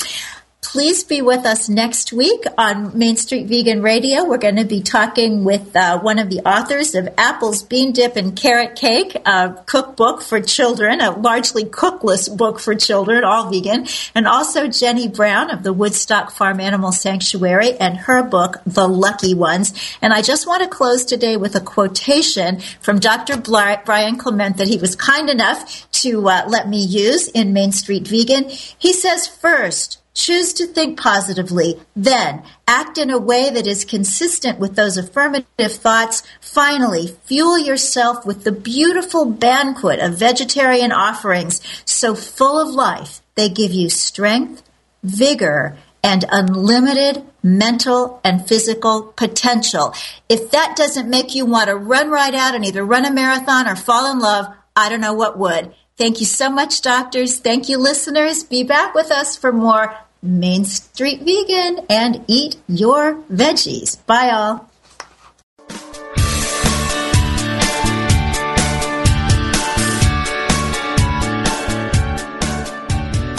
[0.66, 4.26] Please be with us next week on Main Street Vegan Radio.
[4.26, 8.16] We're going to be talking with uh, one of the authors of Apples, Bean Dip,
[8.16, 13.86] and Carrot Cake, a cookbook for children, a largely cookless book for children, all vegan,
[14.16, 19.36] and also Jenny Brown of the Woodstock Farm Animal Sanctuary and her book, The Lucky
[19.36, 19.72] Ones.
[20.02, 23.38] And I just want to close today with a quotation from Dr.
[23.38, 28.08] Brian Clement that he was kind enough to uh, let me use in Main Street
[28.08, 28.50] Vegan.
[28.50, 31.80] He says, first, Choose to think positively.
[31.96, 36.24] Then act in a way that is consistent with those affirmative thoughts.
[36.40, 43.50] Finally, fuel yourself with the beautiful banquet of vegetarian offerings so full of life they
[43.50, 44.64] give you strength,
[45.04, 49.94] vigor, and unlimited mental and physical potential.
[50.30, 53.68] If that doesn't make you want to run right out and either run a marathon
[53.68, 55.74] or fall in love, I don't know what would.
[55.98, 57.38] Thank you so much, doctors.
[57.38, 58.44] Thank you, listeners.
[58.44, 59.96] Be back with us for more
[60.26, 64.04] Main Street Vegan and eat your veggies.
[64.06, 64.70] Bye, all.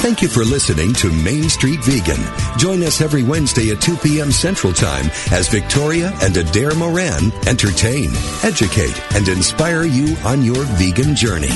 [0.07, 2.23] Thank you for listening to Main Street Vegan.
[2.59, 4.31] Join us every Wednesday at 2 p.m.
[4.31, 8.11] Central Time as Victoria and Adair Moran entertain,
[8.45, 11.49] educate, and inspire you on your vegan journey.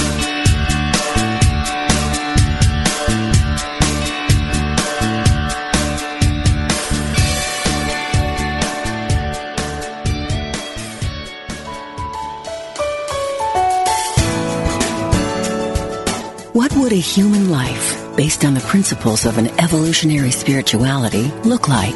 [16.58, 21.96] What would a human life, based on the principles of an evolutionary spirituality, look like?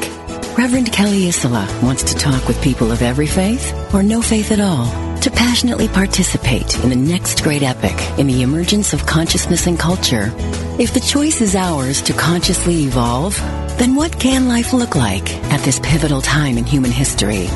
[0.55, 4.59] Reverend Kelly Isola wants to talk with people of every faith or no faith at
[4.59, 4.85] all
[5.21, 10.31] to passionately participate in the next great epic in the emergence of consciousness and culture.
[10.77, 13.35] If the choice is ours to consciously evolve,
[13.79, 17.47] then what can life look like at this pivotal time in human history?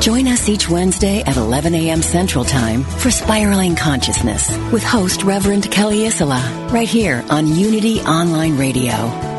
[0.00, 2.00] Join us each Wednesday at 11 a.m.
[2.00, 8.56] Central Time for Spiraling Consciousness with host Reverend Kelly Isola, right here on Unity Online
[8.56, 8.92] Radio,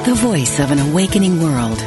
[0.05, 1.82] the voice of an awakening world.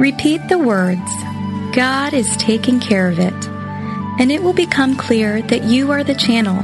[0.00, 1.00] Repeat the words,
[1.74, 3.53] God is taking care of it
[4.18, 6.62] and it will become clear that you are the channel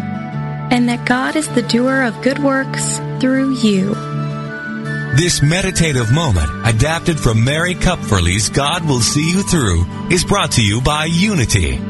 [0.70, 3.94] and that God is the doer of good works through you.
[5.16, 10.64] This meditative moment, adapted from Mary Kupferle's God Will See You Through, is brought to
[10.64, 11.89] you by Unity.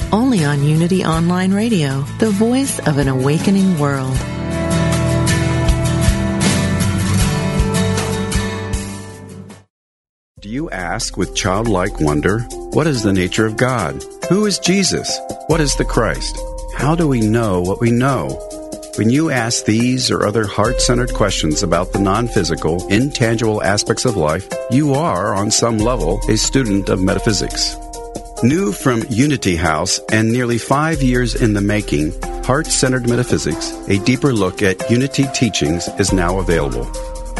[0.11, 4.17] only on Unity Online Radio, the voice of an awakening world.
[10.39, 12.39] Do you ask with childlike wonder,
[12.71, 14.03] what is the nature of God?
[14.29, 15.19] Who is Jesus?
[15.47, 16.37] What is the Christ?
[16.75, 18.29] How do we know what we know?
[18.97, 24.03] When you ask these or other heart centered questions about the non physical, intangible aspects
[24.03, 27.77] of life, you are, on some level, a student of metaphysics.
[28.43, 33.99] New from Unity House and nearly five years in the making, Heart Centered Metaphysics, a
[33.99, 36.85] deeper look at Unity teachings, is now available.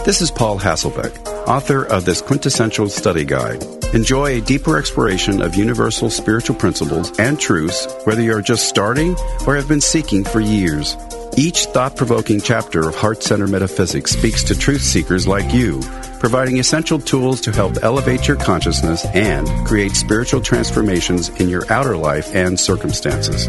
[0.06, 3.64] This is Paul Hasselbeck, author of this quintessential study guide.
[3.95, 9.16] Enjoy a deeper exploration of universal spiritual principles and truths, whether you're just starting
[9.47, 10.95] or have been seeking for years.
[11.38, 15.79] Each thought provoking chapter of Heart Center Metaphysics speaks to truth seekers like you,
[16.19, 21.95] providing essential tools to help elevate your consciousness and create spiritual transformations in your outer
[21.95, 23.47] life and circumstances.